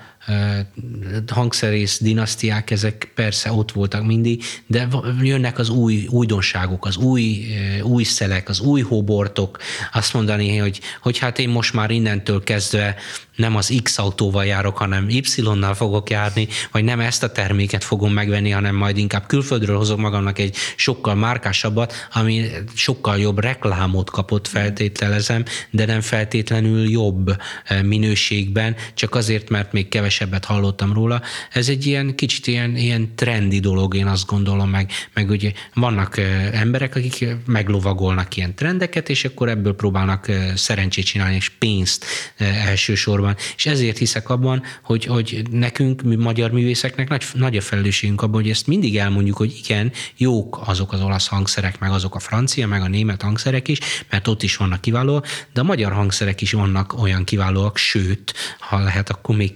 [1.26, 4.88] hangszerész dinasztiák, ezek persze ott voltak mindig, de
[5.22, 7.46] jönnek az új újdonságok, az új,
[7.82, 9.58] új szelek, az új hóbortok,
[9.92, 12.96] azt mondani, hogy, hogy hát én most már innentől kezdve
[13.38, 18.12] nem az X autóval járok, hanem Y-nal fogok járni, vagy nem ezt a terméket fogom
[18.12, 24.48] megvenni, hanem majd inkább külföldről hozok magamnak egy sokkal márkásabbat, ami sokkal jobb reklámot kapott
[24.48, 27.36] feltételezem, de nem feltétlenül jobb
[27.82, 31.22] minőségben, csak azért, mert még kevesebb kevesebbet hallottam róla.
[31.50, 36.16] Ez egy ilyen kicsit ilyen, ilyen trendi dolog, én azt gondolom, meg, meg ugye vannak
[36.52, 42.04] emberek, akik meglovagolnak ilyen trendeket, és akkor ebből próbálnak szerencsét csinálni, és pénzt
[42.36, 43.36] elsősorban.
[43.56, 48.40] És ezért hiszek abban, hogy, hogy nekünk, mi magyar művészeknek nagy, nagy a felelősségünk abban,
[48.40, 52.66] hogy ezt mindig elmondjuk, hogy igen, jók azok az olasz hangszerek, meg azok a francia,
[52.66, 53.78] meg a német hangszerek is,
[54.10, 58.78] mert ott is vannak kiváló, de a magyar hangszerek is vannak olyan kiválóak, sőt, ha
[58.78, 59.52] lehet, akkor még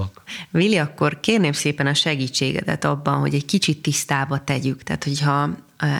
[0.00, 0.22] kiválóbbak.
[0.50, 4.82] Vili, akkor kérném szépen a segítségedet abban, hogy egy kicsit tisztába tegyük.
[4.82, 5.48] Tehát, hogyha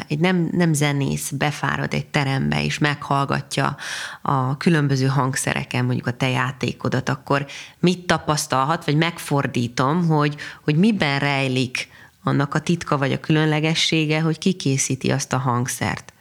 [0.08, 3.76] egy nem, nem zenész befárad egy terembe, és meghallgatja
[4.22, 7.46] a különböző hangszereken mondjuk a te játékodat, akkor
[7.78, 11.88] mit tapasztalhat, vagy megfordítom, hogy, hogy miben rejlik
[12.22, 16.12] annak a titka vagy a különlegessége, hogy kikészíti azt a hangszert?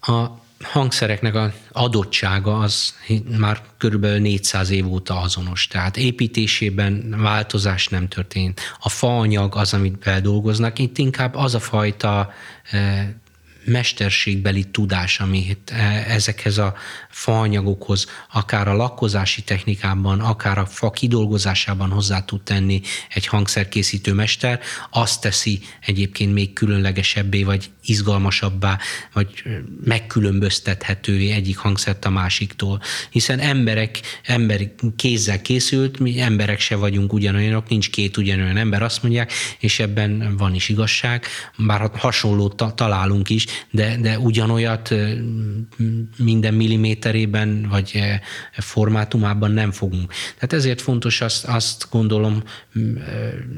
[0.00, 2.94] A hangszereknek az adottsága az
[3.38, 5.66] már körülbelül 400 év óta azonos.
[5.66, 8.60] Tehát építésében változás nem történt.
[8.78, 12.32] A faanyag az, amit beldolgoznak, itt inkább az a fajta
[12.70, 13.08] eh,
[13.68, 16.74] mesterségbeli tudás, amit eh, ezekhez a
[17.10, 24.60] faanyagokhoz, akár a lakkozási technikában, akár a fa kidolgozásában hozzá tud tenni egy hangszerkészítő mester,
[24.90, 28.78] azt teszi egyébként még különlegesebbé, vagy izgalmasabbá,
[29.12, 29.42] vagy
[29.84, 32.80] megkülönböztethetővé egyik hangszert a másiktól.
[33.10, 34.60] Hiszen emberek, ember
[34.96, 40.36] kézzel készült, mi emberek se vagyunk ugyanolyanok, nincs két ugyanolyan ember, azt mondják, és ebben
[40.36, 41.26] van is igazság,
[41.56, 44.94] bár hasonlót találunk is, de, de ugyanolyat
[46.16, 48.00] minden milliméterében vagy
[48.52, 50.12] formátumában nem fogunk.
[50.34, 52.42] Tehát ezért fontos azt, azt gondolom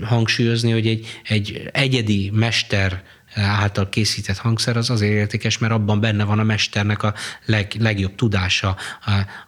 [0.02, 3.02] hangsúlyozni, hogy egy, egy egyedi mester
[3.34, 7.14] által készített hangszer az azért értékes, mert abban benne van a mesternek a
[7.44, 8.76] leg, legjobb tudása.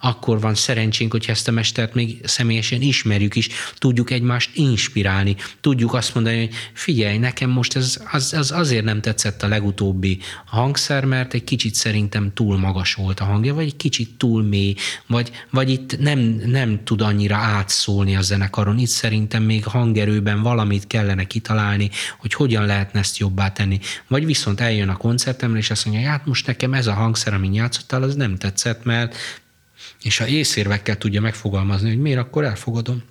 [0.00, 5.94] Akkor van szerencsénk, hogy ezt a mestert még személyesen ismerjük is, tudjuk egymást inspirálni, tudjuk
[5.94, 11.04] azt mondani, hogy figyelj, nekem most ez az, az azért nem tetszett a legutóbbi hangszer,
[11.04, 14.74] mert egy kicsit szerintem túl magas volt a hangja, vagy egy kicsit túl mély,
[15.06, 18.78] vagy, vagy itt nem, nem tud annyira átszólni a zenekaron.
[18.78, 23.80] Itt szerintem még hangerőben valamit kellene kitalálni, hogy hogyan lehetne ezt jobbá tenni tenni.
[24.08, 27.52] Vagy viszont eljön a koncertemre, és azt mondja, hát most nekem ez a hangszer, amin
[27.52, 29.16] játszottál, az nem tetszett, mert
[30.02, 33.02] és ha észérvekkel tudja megfogalmazni, hogy miért, akkor elfogadom.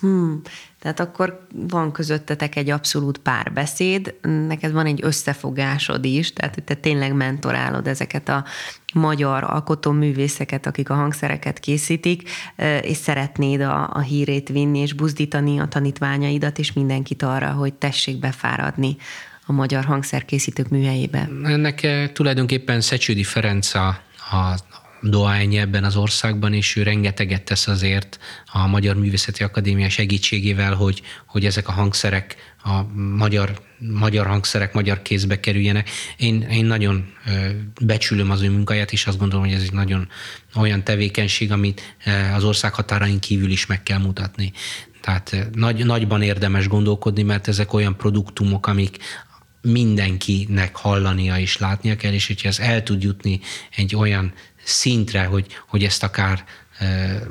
[0.00, 0.40] Hmm.
[0.80, 4.14] Tehát akkor van közöttetek egy abszolút párbeszéd,
[4.46, 8.44] neked van egy összefogásod is, tehát te tényleg mentorálod ezeket a
[8.94, 12.28] magyar alkotóművészeket, akik a hangszereket készítik,
[12.82, 18.18] és szeretnéd a, a hírét vinni, és buzdítani a tanítványaidat, és mindenkit arra, hogy tessék
[18.18, 18.96] befáradni
[19.50, 21.28] a magyar hangszerkészítők műhelyébe?
[21.44, 23.86] Ennek eh, tulajdonképpen Szecsődi Ferenc a,
[24.30, 24.54] a
[25.02, 28.18] dohányja ebben az országban, és ő rengeteget tesz azért
[28.52, 32.82] a Magyar Művészeti Akadémia segítségével, hogy, hogy ezek a hangszerek, a
[33.16, 35.90] magyar, magyar hangszerek magyar kézbe kerüljenek.
[36.16, 37.12] Én, én nagyon
[37.80, 40.08] becsülöm az ő munkáját, és azt gondolom, hogy ez egy nagyon
[40.54, 41.96] olyan tevékenység, amit
[42.34, 44.52] az ország határain kívül is meg kell mutatni.
[45.00, 48.96] Tehát nagy, nagyban érdemes gondolkodni, mert ezek olyan produktumok, amik,
[49.62, 53.40] mindenkinek hallania és látnia kell, és hogyha ez el tud jutni
[53.76, 54.32] egy olyan
[54.64, 56.44] szintre, hogy, hogy ezt akár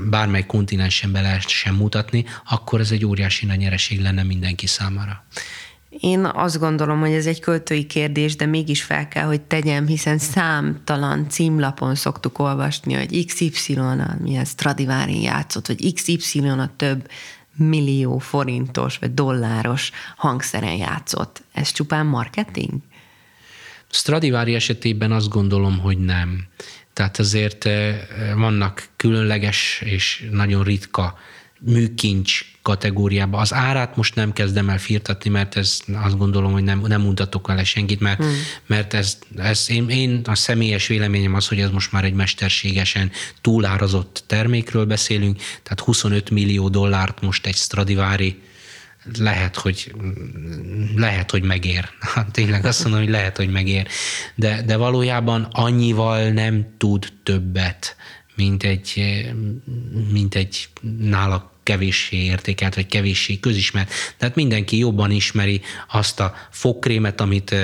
[0.09, 5.25] bármely kontinensen be lehessen mutatni, akkor ez egy óriási nagy nyereség lenne mindenki számára.
[5.89, 10.17] Én azt gondolom, hogy ez egy költői kérdés, de mégis fel kell, hogy tegyem, hiszen
[10.17, 17.09] számtalan címlapon szoktuk olvasni, hogy XY-a milyen Stradivari játszott, vagy XY-a több
[17.59, 21.43] millió forintos vagy dolláros hangszeren játszott.
[21.51, 22.73] Ez csupán marketing?
[23.91, 26.47] Stradivari esetében azt gondolom, hogy nem.
[26.93, 27.99] Tehát azért eh,
[28.35, 31.17] vannak különleges és nagyon ritka
[31.59, 33.37] műkincs kategóriába.
[33.37, 37.47] Az árát most nem kezdem el firtatni, mert ez azt gondolom, hogy nem, nem mutatok
[37.47, 38.33] vele senkit, mert, hmm.
[38.65, 43.11] mert ez, ez én, én, a személyes véleményem az, hogy ez most már egy mesterségesen
[43.41, 48.41] túlárazott termékről beszélünk, tehát 25 millió dollárt most egy Stradivari
[49.17, 49.93] lehet, hogy
[50.95, 51.89] lehet, hogy megér.
[52.31, 53.87] Tényleg azt mondom, hogy lehet, hogy megér.
[54.35, 57.95] De, de valójában annyival nem tud többet,
[58.39, 59.03] mint egy,
[60.11, 63.91] mint egy nála kevéssé értékelt, vagy kevéssé közismert.
[64.17, 67.55] Tehát mindenki jobban ismeri azt a fogkrémet, amit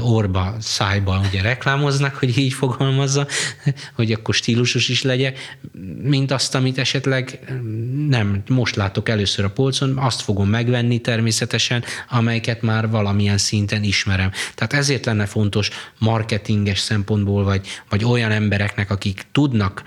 [0.00, 3.26] orba, szájba ugye reklámoznak, hogy így fogalmazza,
[3.92, 5.34] hogy akkor stílusos is legyen,
[6.02, 7.38] mint azt, amit esetleg
[8.08, 14.30] nem, most látok először a polcon, azt fogom megvenni természetesen, amelyeket már valamilyen szinten ismerem.
[14.54, 19.82] Tehát ezért lenne fontos marketinges szempontból, vagy, vagy olyan embereknek, akik tudnak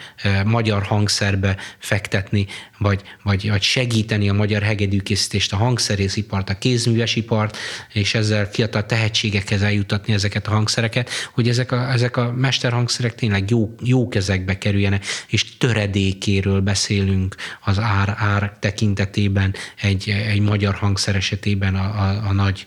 [0.45, 7.57] magyar hangszerbe fektetni, vagy, vagy, vagy segíteni a magyar hegedűkészítést, a hangszerészipart, a kézművesipart,
[7.93, 13.49] és ezzel fiatal tehetségekhez eljutatni ezeket a hangszereket, hogy ezek a, ezek a mesterhangszerek tényleg
[13.49, 21.15] jó, jó kezekbe kerüljenek, és töredékéről beszélünk az ár, ár tekintetében egy, egy magyar hangszer
[21.15, 22.65] esetében a, a, a nagy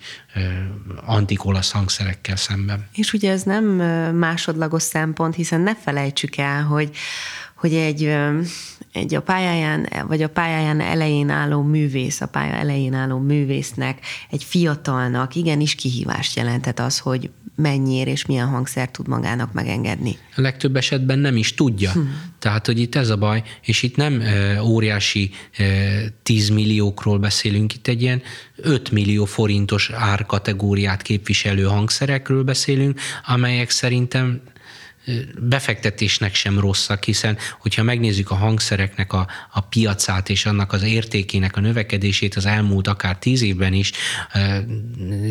[1.07, 2.89] antikolasz hangszerekkel szemben.
[2.95, 3.65] És ugye ez nem
[4.17, 6.91] másodlagos szempont, hiszen ne felejtsük el, hogy,
[7.55, 8.17] hogy egy,
[8.93, 13.99] egy a pályáján, vagy a pályáján elején álló művész, a pálya elején álló művésznek,
[14.31, 20.17] egy fiatalnak igenis kihívást jelentett az, hogy mennyire és milyen hangszer tud magának megengedni.
[20.37, 21.91] A legtöbb esetben nem is tudja.
[21.91, 22.01] Hm.
[22.39, 25.65] Tehát, hogy itt ez a baj, és itt nem e, óriási e,
[26.23, 28.23] 10 milliókról beszélünk, itt egy ilyen
[28.57, 34.41] 5 millió forintos árkategóriát képviselő hangszerekről beszélünk, amelyek szerintem
[35.39, 41.57] befektetésnek sem rosszak, hiszen hogyha megnézzük a hangszereknek a, a piacát és annak az értékének
[41.57, 43.93] a növekedését az elmúlt akár tíz évben is,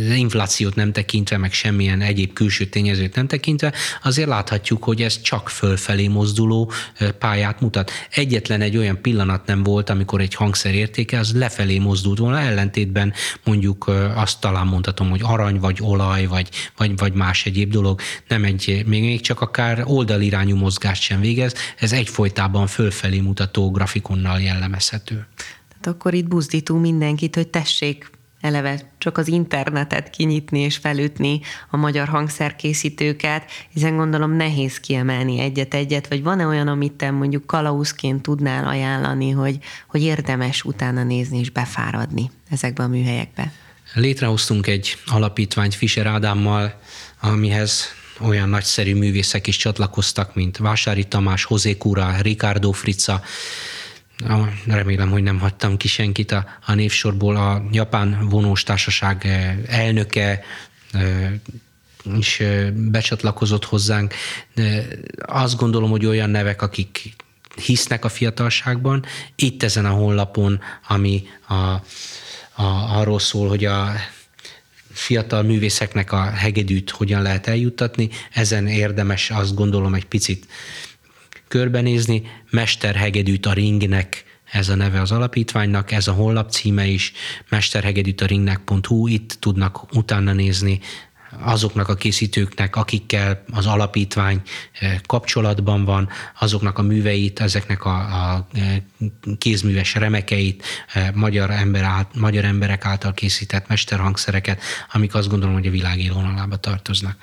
[0.10, 5.22] az inflációt nem tekintve, meg semmilyen egyéb külső tényezőt nem tekintve, azért láthatjuk, hogy ez
[5.22, 6.72] csak fölfelé mozduló
[7.20, 7.92] pályát mutat.
[8.10, 13.14] Egyetlen egy olyan pillanat nem volt, amikor egy hangszer értéke az lefelé mozdult volna, ellentétben
[13.44, 18.44] mondjuk azt talán mondhatom, hogy arany, vagy olaj, vagy, vagy, vagy más egyéb dolog, nem
[18.44, 24.40] egy, még, még csak akár akár oldalirányú mozgást sem végez, ez egyfolytában fölfelé mutató grafikonnal
[24.40, 25.28] jellemezhető.
[25.70, 28.10] Tehát akkor itt buzdítunk mindenkit, hogy tessék
[28.42, 36.08] eleve csak az internetet kinyitni és felütni a magyar hangszerkészítőket, hiszen gondolom nehéz kiemelni egyet-egyet,
[36.08, 41.50] vagy van-e olyan, amit te mondjuk kalauzként tudnál ajánlani, hogy, hogy érdemes utána nézni és
[41.50, 43.52] befáradni ezekbe a műhelyekbe?
[43.94, 46.80] Létrehoztunk egy alapítványt Fischer Ádámmal,
[47.20, 53.22] amihez olyan nagyszerű művészek is csatlakoztak, mint Vásári Tamás, Hozé Kura, Ricardo Frica,
[54.66, 60.44] remélem, hogy nem hagytam ki senkit a, a névsorból, a Japán vonós társaság eh, elnöke,
[60.92, 61.32] eh,
[62.18, 64.14] is eh, becsatlakozott hozzánk.
[65.18, 67.16] Azt gondolom, hogy olyan nevek, akik
[67.56, 69.06] hisznek a fiatalságban.
[69.36, 71.82] Itt ezen a honlapon, ami a, a,
[72.98, 73.92] arról szól, hogy a
[75.00, 78.10] fiatal művészeknek a hegedűt hogyan lehet eljuttatni.
[78.32, 80.48] Ezen érdemes azt gondolom egy picit
[81.48, 82.22] körbenézni.
[82.50, 87.12] Mesterhegedűt a ringnek ez a neve az alapítványnak, ez a honlap címe is,
[87.50, 90.80] mesterhegedűtaringnek.hu, itt tudnak utána nézni
[91.42, 94.42] azoknak a készítőknek, akikkel az alapítvány
[94.80, 98.78] eh, kapcsolatban van, azoknak a műveit, ezeknek a, a eh,
[99.38, 100.64] kézműves remekeit,
[100.94, 104.62] eh, magyar, ember át, magyar emberek által készített mesterhangszereket,
[104.92, 107.18] amik azt gondolom, hogy a világ élvonalába tartoznak.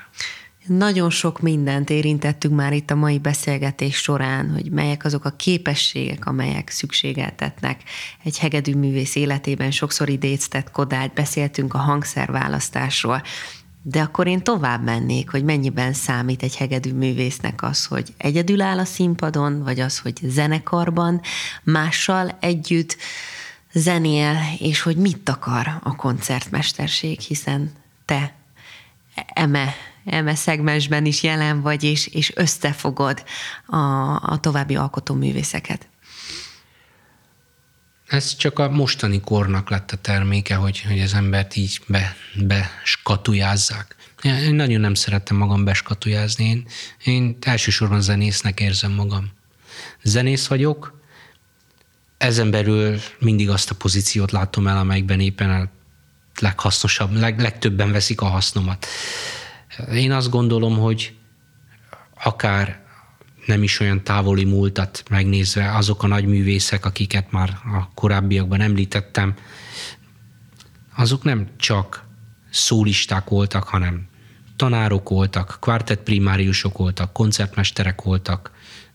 [0.66, 6.26] Nagyon sok mindent érintettünk már itt a mai beszélgetés során, hogy melyek azok a képességek,
[6.26, 7.82] amelyek szükségeltetnek
[8.24, 9.70] egy hegedű művész életében.
[9.70, 13.22] Sokszor idéztett Kodált, beszéltünk a hangszerválasztásról.
[13.88, 18.78] De akkor én tovább mennék, hogy mennyiben számít egy hegedű művésznek az, hogy egyedül áll
[18.78, 21.20] a színpadon, vagy az, hogy zenekarban
[21.62, 22.96] mással együtt
[23.72, 27.72] zenél, és hogy mit akar a koncertmesterség, hiszen
[28.04, 28.34] te
[29.26, 33.24] eme, eme szegmensben is jelen vagy, és, és összefogod
[33.66, 33.76] a,
[34.22, 35.88] a további alkotóművészeket.
[38.06, 43.96] Ez csak a mostani kornak lett a terméke, hogy, hogy az embert így be, beskatujázzák.
[44.22, 46.44] Én nagyon nem szerettem magam beskatujázni.
[46.44, 46.66] Én,
[47.04, 49.30] én elsősorban zenésznek érzem magam.
[50.02, 51.00] Zenész vagyok,
[52.18, 55.68] ezen belül mindig azt a pozíciót látom el, amelyikben éppen a
[56.40, 58.86] leghasznosabb, leg, legtöbben veszik a hasznomat.
[59.92, 61.14] Én azt gondolom, hogy
[62.24, 62.85] akár
[63.46, 69.34] nem is olyan távoli múltat megnézve, azok a nagy művészek, akiket már a korábbiakban említettem,
[70.94, 72.04] azok nem csak
[72.50, 74.08] szólisták voltak, hanem
[74.56, 78.50] tanárok voltak, kvartett primáriusok voltak, koncertmesterek voltak,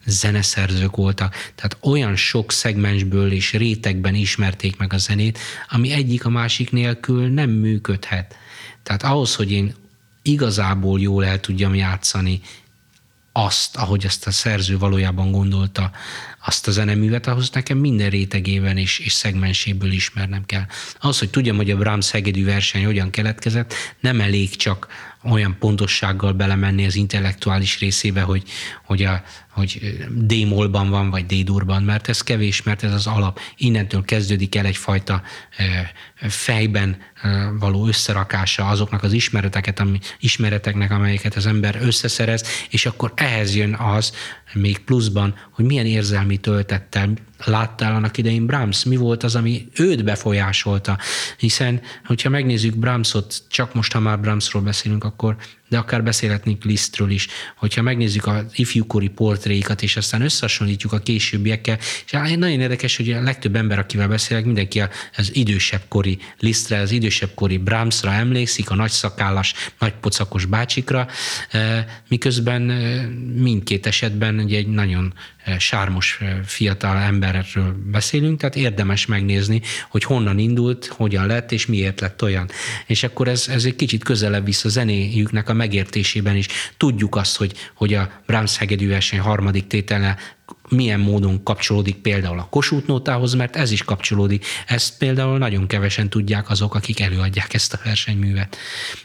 [0.06, 6.30] zeneszerzők voltak, tehát olyan sok szegmensből és rétegben ismerték meg a zenét, ami egyik a
[6.30, 8.36] másik nélkül nem működhet.
[8.84, 9.74] Tehát ahhoz, hogy én
[10.22, 12.42] igazából jól el tudjam játszani
[13.32, 15.91] azt, ahogy ezt a szerző valójában gondolta,
[16.46, 20.65] azt a zeneművet, ahhoz nekem minden rétegében és, és szegmenséből ismernem kell.
[21.00, 24.88] Az, hogy tudjam, hogy a Brahms hegedű verseny hogyan keletkezett, nem elég csak
[25.24, 28.44] olyan pontossággal belemenni az intellektuális részébe, hogy,
[28.86, 33.40] hogy, a, hogy D-molban van, vagy D-durban, mert ez kevés, mert ez az alap.
[33.58, 35.22] Innentől kezdődik el egyfajta
[36.16, 36.98] fejben
[37.60, 43.74] való összerakása azoknak az ismereteket, ami, ismereteknek, amelyeket az ember összeszerez, és akkor ehhez jön
[43.74, 44.14] az,
[44.54, 47.14] még pluszban, hogy milyen érzelmi töltettel
[47.46, 50.98] láttál annak idején Brahms, mi volt az, ami őt befolyásolta.
[51.38, 55.36] Hiszen, hogyha megnézzük Brahmsot, csak most, ha már Brahmsról beszélünk, akkor
[55.72, 61.78] de akár beszélhetnénk Lisztről is, hogyha megnézzük az ifjúkori portréikat, és aztán összehasonlítjuk a későbbiekkel,
[62.06, 64.84] és nagyon érdekes, hogy a legtöbb ember, akivel beszélek, mindenki
[65.18, 71.08] az idősebb kori Lisztre, az idősebb kori Brahmsra emlékszik, a nagy szakállas, nagy pocakos bácsikra,
[72.08, 72.62] miközben
[73.36, 75.14] mindkét esetben egy nagyon
[75.60, 82.24] sármos fiatal emberről beszélünk, tehát érdemes megnézni, hogy honnan indult, hogyan lett, és miért lett
[82.24, 82.50] olyan.
[82.86, 86.48] És akkor ez, ez egy kicsit közelebb visz a zenéjüknek a megértésében is.
[86.78, 90.18] Tudjuk azt, hogy, hogy a Brahms hegedű verseny harmadik tétele
[90.70, 94.45] milyen módon kapcsolódik például a Kossuth nótához, mert ez is kapcsolódik.
[94.68, 98.58] Ezt például nagyon kevesen tudják azok, akik előadják ezt a versenyművet.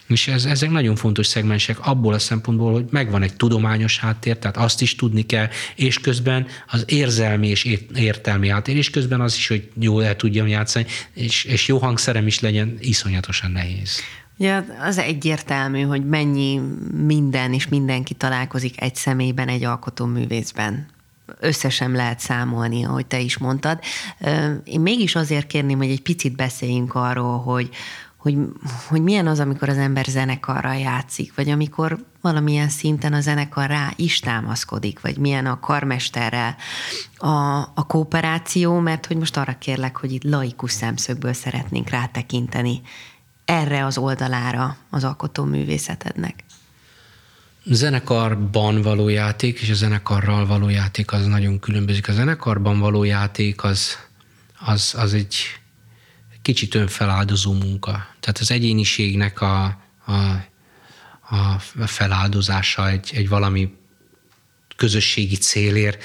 [0.06, 4.56] És ez, ezek nagyon fontos szegmensek abból a szempontból, hogy megvan egy tudományos háttér, tehát
[4.56, 9.48] azt is tudni kell, és közben az érzelmi és értelmi háttér, és közben az is,
[9.48, 14.00] hogy jól el tudjam játszani, és, és jó hangszerem is legyen, iszonyatosan nehéz.
[14.38, 16.60] Ja, az egyértelmű, hogy mennyi
[17.06, 20.86] minden és mindenki találkozik egy személyben, egy alkotóművészben.
[21.40, 23.78] Összesen lehet számolni, ahogy te is mondtad.
[24.64, 27.70] Én mégis azért kérném, hogy egy picit beszéljünk arról, hogy,
[28.16, 28.38] hogy,
[28.88, 33.92] hogy milyen az, amikor az ember zenekarral játszik, vagy amikor valamilyen szinten a zenekar rá
[33.96, 36.56] is támaszkodik, vagy milyen a karmesterrel
[37.16, 37.28] a,
[37.74, 42.80] a kooperáció, mert hogy most arra kérlek, hogy itt laikus szemszögből szeretnénk rátekinteni
[43.44, 46.44] erre az oldalára az alkotó művészetednek?
[47.70, 52.08] Zenekarban való játék és a zenekarral való játék az nagyon különbözik.
[52.08, 53.96] A zenekarban való játék az,
[54.58, 55.34] az, az egy
[56.42, 57.90] kicsit önfeláldozó munka.
[58.20, 59.64] Tehát az egyéniségnek a,
[60.06, 60.12] a,
[61.30, 63.74] a feláldozása egy, egy valami
[64.76, 66.02] közösségi célért.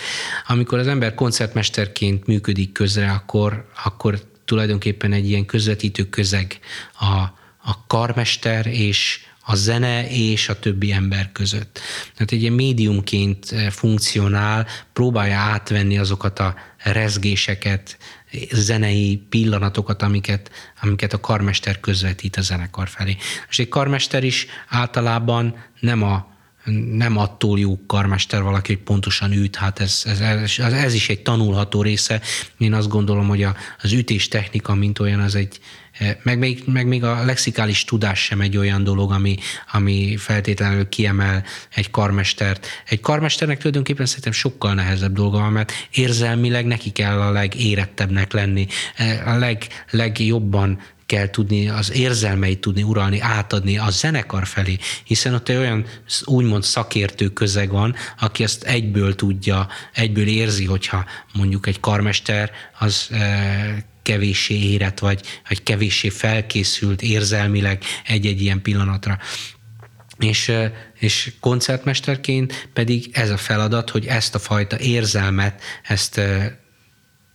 [0.47, 6.59] Amikor az ember koncertmesterként működik közre, akkor, akkor tulajdonképpen egy ilyen közvetítő közeg
[6.99, 7.15] a,
[7.63, 11.79] a karmester és a zene és a többi ember között.
[12.13, 17.97] Tehát egy ilyen médiumként eh, funkcionál, próbálja átvenni azokat a rezgéseket,
[18.51, 23.17] zenei pillanatokat, amiket, amiket a karmester közvetít a zenekar felé.
[23.49, 26.30] És egy karmester is általában nem a
[26.93, 31.21] nem attól jó karmester valaki, hogy pontosan üt, hát ez, ez, ez, ez is egy
[31.21, 32.21] tanulható része.
[32.57, 35.59] Én azt gondolom, hogy a, az ütés technika, mint olyan, az egy,
[36.23, 39.37] meg még, meg még a lexikális tudás sem egy olyan dolog, ami,
[39.71, 41.43] ami feltétlenül kiemel
[41.75, 42.67] egy karmestert.
[42.85, 48.67] Egy karmesternek tulajdonképpen szerintem sokkal nehezebb dolga van, mert érzelmileg neki kell a legérettebbnek lenni,
[49.25, 50.79] a leg, legjobban
[51.11, 55.85] kell tudni, az érzelmeit tudni uralni, átadni a zenekar felé, hiszen ott egy olyan
[56.25, 63.07] úgymond szakértő közeg van, aki ezt egyből tudja, egyből érzi, hogyha mondjuk egy karmester az
[63.11, 69.19] e, kevéssé érett, vagy, vagy kevéssé felkészült érzelmileg egy-egy ilyen pillanatra.
[70.17, 76.59] És, e, és koncertmesterként pedig ez a feladat, hogy ezt a fajta érzelmet, ezt e,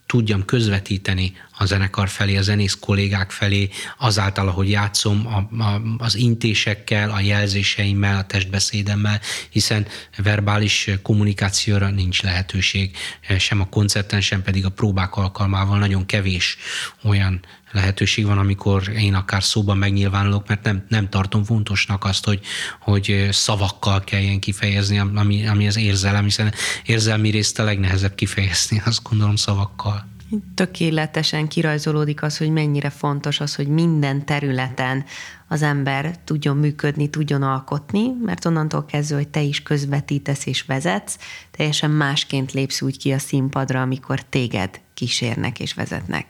[0.06, 6.14] tudjam közvetíteni a zenekar felé, a zenész kollégák felé, azáltal, ahogy játszom a, a, az
[6.14, 9.86] intésekkel, a jelzéseimmel, a testbeszédemmel, hiszen
[10.16, 12.96] verbális kommunikációra nincs lehetőség,
[13.38, 15.78] sem a koncerten, sem pedig a próbák alkalmával.
[15.78, 16.56] Nagyon kevés
[17.02, 17.40] olyan
[17.72, 22.40] lehetőség van, amikor én akár szóban megnyilvánulok, mert nem, nem tartom fontosnak azt, hogy,
[22.80, 26.54] hogy szavakkal kelljen kifejezni, ami, ami az érzelem, hiszen
[26.84, 30.14] érzelmi részt a legnehezebb kifejezni, azt gondolom szavakkal
[30.54, 35.04] tökéletesen kirajzolódik az, hogy mennyire fontos az, hogy minden területen
[35.48, 41.18] az ember tudjon működni, tudjon alkotni, mert onnantól kezdve, hogy te is közvetítesz és vezetsz,
[41.50, 46.26] teljesen másként lépsz úgy ki a színpadra, amikor téged kísérnek és vezetnek.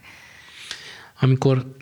[1.19, 1.75] Amikor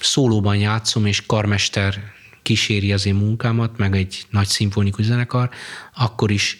[0.00, 2.12] szólóban játszom, és karmester
[2.42, 5.50] kíséri az én munkámat, meg egy nagy szimfonikus zenekar,
[5.94, 6.58] akkor is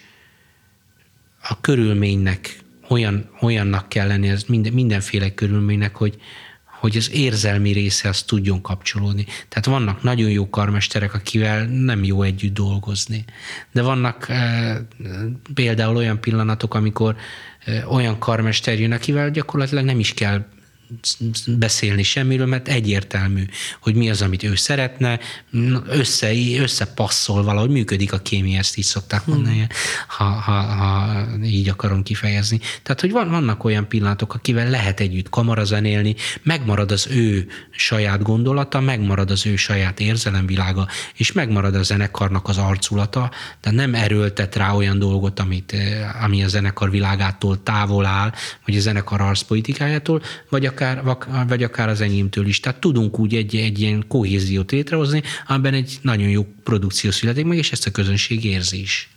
[1.41, 6.17] a körülménynek olyan, olyannak kell lenni, ez minden, mindenféle körülménynek, hogy,
[6.79, 9.25] hogy az érzelmi része az tudjon kapcsolódni.
[9.49, 13.25] Tehát vannak nagyon jó karmesterek, akivel nem jó együtt dolgozni.
[13.71, 14.81] De vannak e,
[15.53, 17.15] például olyan pillanatok, amikor
[17.65, 20.45] e, olyan karmester jön, akivel gyakorlatilag nem is kell
[21.47, 23.45] beszélni semmiről, mert egyértelmű,
[23.81, 25.19] hogy mi az, amit ő szeretne,
[25.87, 29.67] össze, összepasszol valahogy, működik a kémia, ezt így szokták mondani, hmm.
[30.07, 32.59] ha, ha, ha így akarom kifejezni.
[32.83, 38.79] Tehát, hogy van, vannak olyan pillanatok, akivel lehet együtt kamarazenélni, megmarad az ő saját gondolata,
[38.79, 43.31] megmarad az ő saját érzelemvilága, és megmarad a zenekarnak az arculata,
[43.61, 45.75] de nem erőltet rá olyan dolgot, amit,
[46.21, 48.33] ami a zenekar világától távol áll,
[48.65, 52.59] vagy a zenekar arszpolitikájától, vagy akár, vagy akár az enyémtől is.
[52.59, 57.57] Tehát tudunk úgy egy, egy ilyen kohéziót létrehozni, amiben egy nagyon jó produkció születik meg,
[57.57, 59.09] és ezt a közönség érzi is.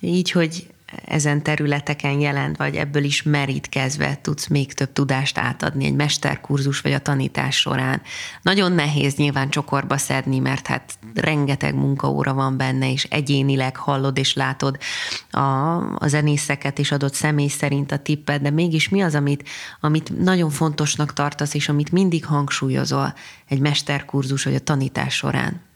[0.00, 0.66] Így, hogy
[1.04, 6.92] ezen területeken jelent, vagy ebből is merítkezve tudsz még több tudást átadni egy mesterkurzus vagy
[6.92, 8.02] a tanítás során.
[8.42, 14.34] Nagyon nehéz nyilván csokorba szedni, mert hát rengeteg munkaóra van benne, és egyénileg hallod és
[14.34, 14.78] látod
[15.30, 15.40] a,
[15.98, 19.48] a zenészeket és adott személy szerint a tippet, de mégis mi az, amit,
[19.80, 23.14] amit nagyon fontosnak tartasz, és amit mindig hangsúlyozol
[23.48, 25.70] egy mesterkurzus vagy a tanítás során?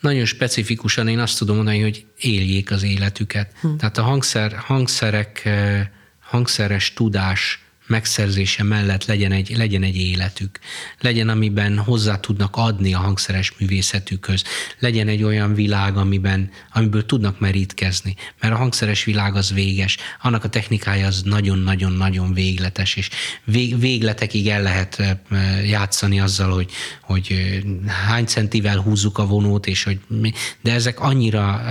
[0.00, 3.52] Nagyon specifikusan én azt tudom mondani, hogy éljék az életüket.
[3.60, 3.76] Hm.
[3.76, 5.86] Tehát a hangszer, hangszerek, eh,
[6.20, 10.58] hangszeres tudás megszerzése mellett legyen egy, legyen egy életük,
[11.00, 14.44] legyen, amiben hozzá tudnak adni a hangszeres művészetükhöz,
[14.78, 20.44] legyen egy olyan világ, amiben, amiből tudnak merítkezni, mert a hangszeres világ az véges, annak
[20.44, 23.08] a technikája az nagyon-nagyon-nagyon végletes, és
[23.44, 25.02] vég, végletekig el lehet
[25.64, 26.70] játszani azzal, hogy,
[27.00, 27.34] hogy
[28.06, 31.62] hány centivel húzzuk a vonót, és hogy mi, de ezek annyira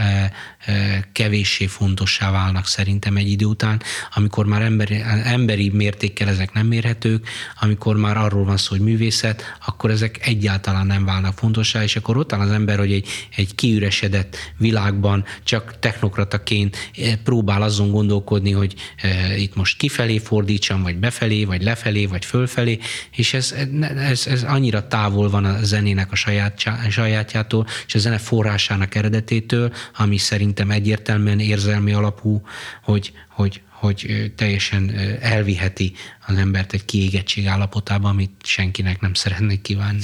[1.11, 3.81] kevéssé fontossá válnak szerintem egy idő után,
[4.15, 5.69] amikor már emberi, emberi
[6.05, 7.27] mértékkel ezek nem mérhetők,
[7.61, 12.17] amikor már arról van szó, hogy művészet, akkor ezek egyáltalán nem válnak fontossá, és akkor
[12.17, 16.91] ott áll az ember, hogy egy, egy kiüresedett világban csak technokrataként
[17.23, 22.79] próbál azon gondolkodni, hogy e, itt most kifelé fordítsam, vagy befelé, vagy lefelé, vagy fölfelé,
[23.11, 23.55] és ez,
[23.97, 29.73] ez, ez annyira távol van a zenének a saját, sajátjától, és a zene forrásának eredetétől,
[29.97, 32.41] ami szerint szerintem egyértelműen érzelmi alapú,
[32.83, 34.89] hogy, hogy, hogy teljesen
[35.21, 35.93] elviheti
[36.27, 40.01] az embert egy kiégettség állapotába, amit senkinek nem szeretnék kívánni.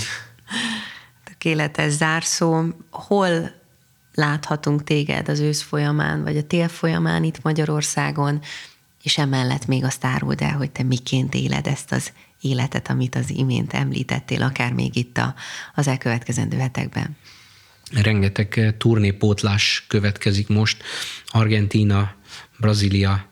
[1.23, 2.63] Tökéletes zárszó.
[2.89, 3.51] Hol
[4.13, 8.41] láthatunk téged az ősz folyamán, vagy a tél folyamán itt Magyarországon,
[9.03, 12.11] és emellett még azt áruld el, hogy te miként éled ezt az
[12.41, 15.35] életet, amit az imént említettél, akár még itt a,
[15.75, 17.17] az elkövetkezendő hetekben
[17.93, 20.83] rengeteg turnépótlás következik most.
[21.25, 22.15] Argentína,
[22.57, 23.29] Brazília,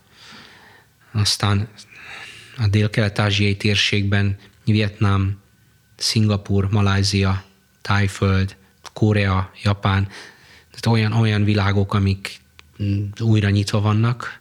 [1.12, 1.68] aztán
[2.57, 5.38] a dél-kelet-ázsiai térségben Vietnám,
[5.95, 7.43] Szingapur, Malázia,
[7.82, 8.55] Tájföld,
[8.93, 10.07] Korea, Japán,
[10.72, 12.39] tehát olyan, olyan világok, amik
[13.20, 14.39] újra nyitva vannak,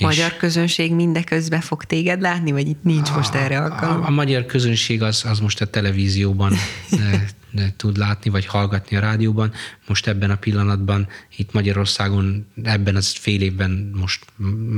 [0.00, 4.02] magyar közönség mindeközben fog téged látni, vagy itt nincs a, most erre alkalom?
[4.02, 6.54] A, a magyar közönség az, az most a televízióban
[7.76, 9.52] tud látni, vagy hallgatni a rádióban.
[9.86, 14.24] Most ebben a pillanatban itt Magyarországon ebben az fél évben most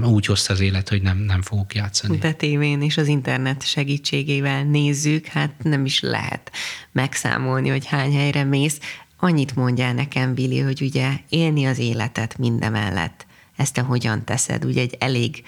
[0.02, 2.18] úgy hozta az élet, hogy nem, nem fogok játszani.
[2.18, 6.52] De tévén és az internet segítségével nézzük, hát nem is lehet
[6.92, 8.78] megszámolni, hogy hány helyre mész.
[9.16, 13.26] Annyit mondjál nekem, Vili, hogy ugye élni az életet mindemellett
[13.60, 14.64] ezt te hogyan teszed?
[14.64, 15.42] Ugye egy elég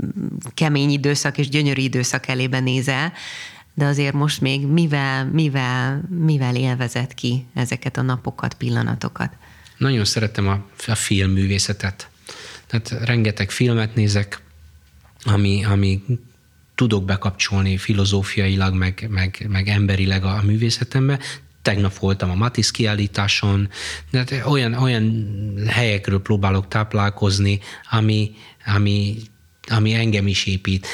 [0.00, 3.12] mm, kemény időszak és gyönyörű időszak elébe nézel,
[3.74, 9.32] de azért most még mivel, mivel, mivel élvezett ki ezeket a napokat, pillanatokat?
[9.76, 12.08] Nagyon szeretem a, a filmművészetet.
[12.66, 14.42] Tehát rengeteg filmet nézek,
[15.24, 16.02] ami, ami
[16.74, 21.18] tudok bekapcsolni filozófiailag, meg, meg, meg emberileg a művészetembe,
[21.62, 23.68] tegnap voltam a Matisz kiállításon,
[24.10, 27.60] de hát olyan, olyan helyekről próbálok táplálkozni,
[27.90, 28.34] ami,
[28.66, 29.16] ami,
[29.68, 30.86] ami engem is épít.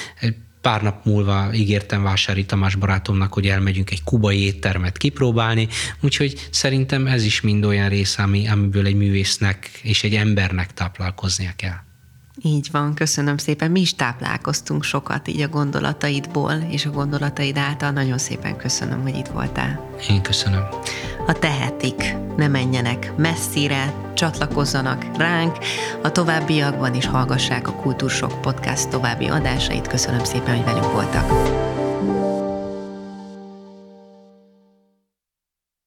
[0.61, 5.69] Pár nap múlva ígértem Vásári Tamás barátomnak, hogy elmegyünk egy kubai éttermet kipróbálni,
[6.01, 11.53] úgyhogy szerintem ez is mind olyan rész, ami, amiből egy művésznek és egy embernek táplálkoznia
[11.57, 11.88] kell.
[12.43, 13.71] Így van, köszönöm szépen.
[13.71, 19.17] Mi is táplálkoztunk sokat így a gondolataidból, és a gondolataid által nagyon szépen köszönöm, hogy
[19.17, 19.91] itt voltál.
[20.09, 20.63] Én köszönöm.
[21.27, 25.59] Ha tehetik, ne menjenek messzire, csatlakozzanak ránk,
[26.03, 29.87] a továbbiakban is hallgassák a Kultúrsok Podcast további adásait.
[29.87, 31.77] Köszönöm szépen, hogy velünk voltak.